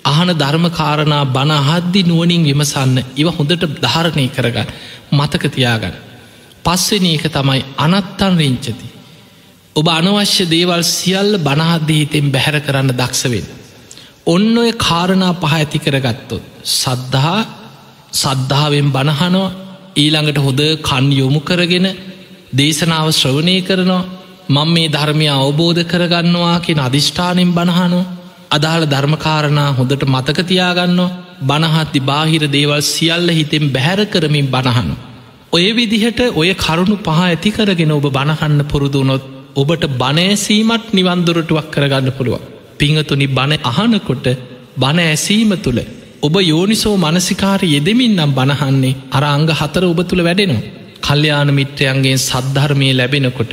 අහන 0.04 0.30
ධර්මකාරණා 0.34 1.22
බණහද්දි 1.26 2.02
නුවනින් 2.02 2.42
විමසන්න 2.44 2.98
ඉව 3.16 3.28
හොඳට 3.28 3.62
ධාරණය 3.76 4.26
කරගන්න 4.28 4.72
මතකතියාගන්න. 5.12 5.94
පස්වෙන 6.64 7.06
එක 7.08 7.26
තමයි 7.28 7.62
අනත්තන් 7.78 8.34
රිංචති. 8.36 8.86
ඔබ 9.76 9.86
අනවශ්‍ය 9.90 10.44
දේවල් 10.46 10.82
සියල්ල 10.88 11.38
බණහද්දහිතෙන් 11.38 12.32
බැහැර 12.32 12.58
කරන්න 12.60 12.90
දක්ෂවෙන්. 12.92 13.46
ඔන්න 14.26 14.58
ඔය 14.58 14.72
කාරණා 14.78 15.32
පහ 15.34 15.52
ඇති 15.52 15.78
කරගත්තොත්. 15.78 16.42
සද්ධහා 16.74 17.40
සද්ධාවෙන් 18.14 18.90
බණහනවා 18.92 19.65
ඊළඟට 19.96 20.38
හොද 20.38 20.60
කන් 20.82 21.06
යොමු 21.12 21.40
කරගෙන 21.40 21.86
දේශනාව 22.52 23.06
ශ්‍රවණය 23.12 23.54
කරනවා 23.60 24.02
මං 24.48 24.68
මේ 24.68 24.88
ධර්මය 24.88 25.26
අවබෝධ 25.34 25.82
කරගන්නවා 25.84 26.56
කියෙන 26.60 26.80
අධිෂ්ඨානෙන් 26.80 27.50
බණහනෝ 27.50 28.04
අදාළ 28.50 28.84
ධර්මකාරණා 28.86 29.70
හොඳට 29.72 30.04
මතකතියාගන්න 30.06 31.00
බණහත්ති 31.42 32.00
බාහිර 32.02 32.44
දේවල් 32.48 32.82
සියල්ල 32.84 33.28
හිතෙන් 33.30 33.64
බැහැර 33.68 34.00
කරමින් 34.06 34.46
බණහනු. 34.46 34.94
ඔය 35.52 35.66
විදිහට 35.72 36.20
ඔය 36.34 36.50
කරුණු 36.56 36.96
පහ 36.98 37.20
ඇති 37.22 37.50
කරගෙන 37.50 37.92
ඔබ 37.92 38.06
බණහන්න 38.10 38.60
පුරුදුනොත් 38.64 39.24
ඔබට 39.56 39.84
බණෑසීමත් 39.94 40.86
නිවන්දුරටුවක් 40.92 41.68
කරගන්න 41.70 42.10
පුළුව. 42.12 42.42
පිංහතුනි 42.78 43.26
බණ 43.28 43.62
අහනකොට 43.64 44.26
බණ 44.76 44.98
ඇසීම 45.04 45.52
තුළ 45.58 45.80
ඔබ 46.22 46.36
යෝනිසෝ 46.42 46.96
මනසිකාර 46.96 47.60
යෙදමින් 47.66 48.14
නම් 48.16 48.30
බණහන්නේ 48.32 48.96
අර 49.10 49.24
අංග 49.26 49.48
හතර 49.50 49.84
ඔබ 49.84 50.00
තුළ 50.02 50.22
වැඩෙනවා. 50.22 50.68
කල්්‍යයාන 51.02 51.50
මිත්‍රයන්ගේ 51.52 52.16
සද්ධර්මය 52.18 52.88
ලැබෙනකොට. 52.92 53.52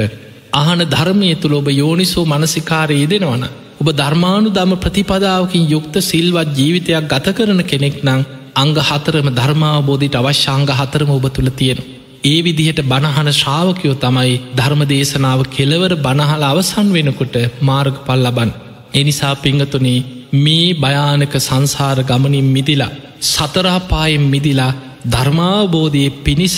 අහන 0.53 0.82
ධර්මය 0.86 1.30
තුළ 1.36 1.55
ඔබ 1.55 1.68
යෝනිසෝ 1.72 2.26
මනසිකාරය 2.26 2.95
යෙදෙනවන. 2.95 3.43
ඔබ 3.82 3.88
ධර්මානු 3.93 4.49
දම 4.49 4.74
ප්‍රතිපදාවකින් 4.76 5.70
යුක්ත 5.70 5.95
සිල්වත් 6.01 6.55
ජීවිතයක් 6.57 7.09
ගත 7.09 7.28
කරන 7.32 7.61
කෙනෙක් 7.64 7.97
නං 8.03 8.22
අංග 8.55 8.74
හතරම 8.82 9.28
ධර්මාබෝධිට 9.32 10.16
අවශ්‍යංග 10.16 10.68
හතරම 10.72 11.09
ඔබ 11.09 11.28
තුළ 11.30 11.51
තියෙන. 11.51 11.80
ඒ 12.24 12.39
විදිහට 12.41 12.82
බණහන 12.86 13.30
ශ්‍රාවකයෝ 13.34 13.95
තමයි 13.97 14.41
ධර්ම 14.55 14.82
දේශනාව 14.88 15.39
කෙලවර 15.49 15.93
බණහල 15.99 16.43
අවසන් 16.45 16.89
වෙනකොට 16.91 17.36
මාර්ග 17.61 17.95
පල් 18.05 18.22
ලබන්. 18.26 18.51
එනිසා 18.93 19.36
පිංගතුනේ 19.38 20.22
මේ 20.36 20.73
භයානක 20.75 21.36
සංසාර 21.39 21.97
ගමනින් 22.03 22.47
මිදිලා 22.47 22.93
සතරාපායෙන් 23.23 24.25
මිදිලා 24.25 24.73
ධර්මාබෝධය 25.05 26.03
පිණිස 26.23 26.57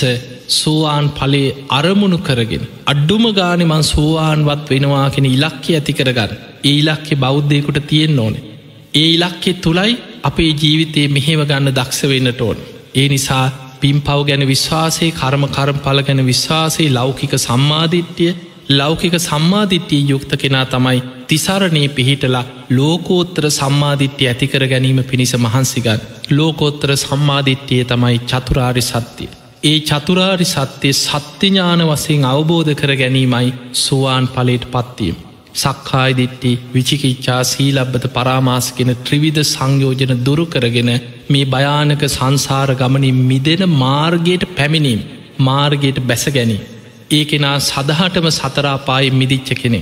සෝවාන් 0.50 1.08
පලේ 1.10 1.56
අරමුණු 1.70 2.20
කරගෙන 2.20 2.64
අඩ්ඩුම 2.86 3.26
ගානමන් 3.34 3.84
සෝවාන්වත් 3.86 4.70
වෙනවා 4.70 5.08
කෙන 5.10 5.26
ඉලක්කය 5.28 5.72
ඇති 5.74 5.94
කරගන්න. 5.94 6.32
ඒ 6.64 6.74
ඉලක්කෙ 6.74 7.16
බෞද්ධයකුට 7.16 7.80
තියෙන් 7.84 8.20
ඕනේ. 8.20 8.46
ඒ 8.94 9.10
ඉලක්කෙ 9.10 9.52
තුළයි 9.56 10.00
අපේ 10.24 10.52
ජීවිතයේ 10.54 11.08
මෙහෙව 11.10 11.42
ගන්න 11.42 11.72
දක්ෂ 11.72 12.02
වෙන්නට 12.06 12.42
ඕන. 12.42 12.58
ඒ 12.96 13.08
නිසා 13.10 13.46
පින් 13.82 13.98
පව් 14.02 14.20
ගැන 14.24 14.48
විශ්වාසේ 14.48 15.12
කර්ම 15.12 15.44
කරම් 15.50 15.80
පල 15.80 16.00
ගැන 16.02 16.22
විශ්වාසේ 16.26 16.90
ලෞකික 16.90 17.34
සම්මාධිට්්‍යය 17.38 18.32
ලෞකික 18.70 19.14
සම්මාධිට්්‍යී 19.20 20.10
යුක්ත 20.10 20.32
කෙනා 20.36 20.66
තමයි 20.66 21.02
තිසරණය 21.28 21.88
පිහිටලා 21.90 22.44
ලෝකෝත්තර 22.72 23.46
සම්මාධිට්්‍යය 23.52 24.28
ඇතිකර 24.28 24.68
ගැනීම 24.68 25.04
පිණිස 25.04 25.34
මහන්සිගත් 25.38 26.32
ලෝකෝත්තර 26.32 26.96
සම්මාධිට්්‍යය 26.98 27.84
තමයි 27.86 28.20
චතුරාරි 28.22 28.82
සත්‍යය. 28.84 29.30
ඒ 29.64 29.80
චතුරාරි 29.82 30.46
සත්‍යය 30.46 30.94
සත්‍යඥාන 30.96 31.82
වසයෙන් 31.84 32.26
අවබෝධ 32.26 32.74
කර 32.74 32.96
ගැනීමයි 32.96 33.54
සුවාන් 33.76 34.28
පලේට 34.30 34.66
පත්වීම. 34.68 35.16
සක්කායිදිට්ටි 35.56 36.60
විචිකිච්චා 36.74 37.42
සීලබ්බත 37.44 38.06
පරාමාසකෙන 38.14 38.92
ත්‍රිවිධ 39.04 39.42
සංයෝජන 39.46 40.14
දුරු 40.26 40.46
කරගෙන 40.46 40.92
මේ 41.30 41.46
භයානක 41.48 42.04
සංසාර 42.10 42.72
ගමනින් 42.76 43.20
මිදෙන 43.24 43.70
මාර්ගයට 43.76 44.44
පැමිණීම් 44.56 45.06
මාර්ගයට 45.40 46.00
බැස 46.02 46.26
ගැනී. 46.30 46.64
ඒ 47.12 47.24
කෙනා 47.26 47.58
සදහටම 47.60 48.28
සතරාපායි 48.30 49.10
මිදිච්ච 49.12 49.50
කෙනෙ. 49.54 49.82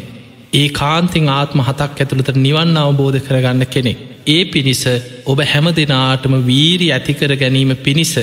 ඒ 0.54 0.68
කාන්තිං 0.72 1.30
ආත්ම 1.30 1.60
හතක් 1.60 2.00
ඇතුළට 2.00 2.32
නිවන් 2.38 2.78
අවබෝධ 2.78 3.20
කරගන්න 3.20 3.66
කෙනෙ. 3.68 3.94
ඒ 4.28 4.44
පිණිස 4.46 4.84
ඔබ 5.26 5.40
හැම 5.44 5.68
දෙනාටම 5.72 6.36
වීරි 6.44 6.88
ඇතිකර 6.92 7.32
ගැනීම 7.36 7.72
පිණිස 7.78 8.14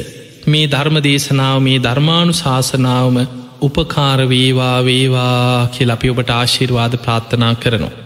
මේ 0.47 0.67
ධර්ම 0.67 0.97
දේශනාව 1.01 1.57
මේ 1.61 1.79
ධර්මාණු 1.79 2.35
ශාසනාවම 2.35 3.19
උපකාරවේවා 3.63 4.77
වේවා 4.85 5.69
කිය 5.69 5.91
අපි 5.91 6.11
ඔබට 6.11 6.31
ආශිර්වාද 6.31 6.95
ප්‍රාත්ථනා 6.99 7.55
කරනවා. 7.55 7.97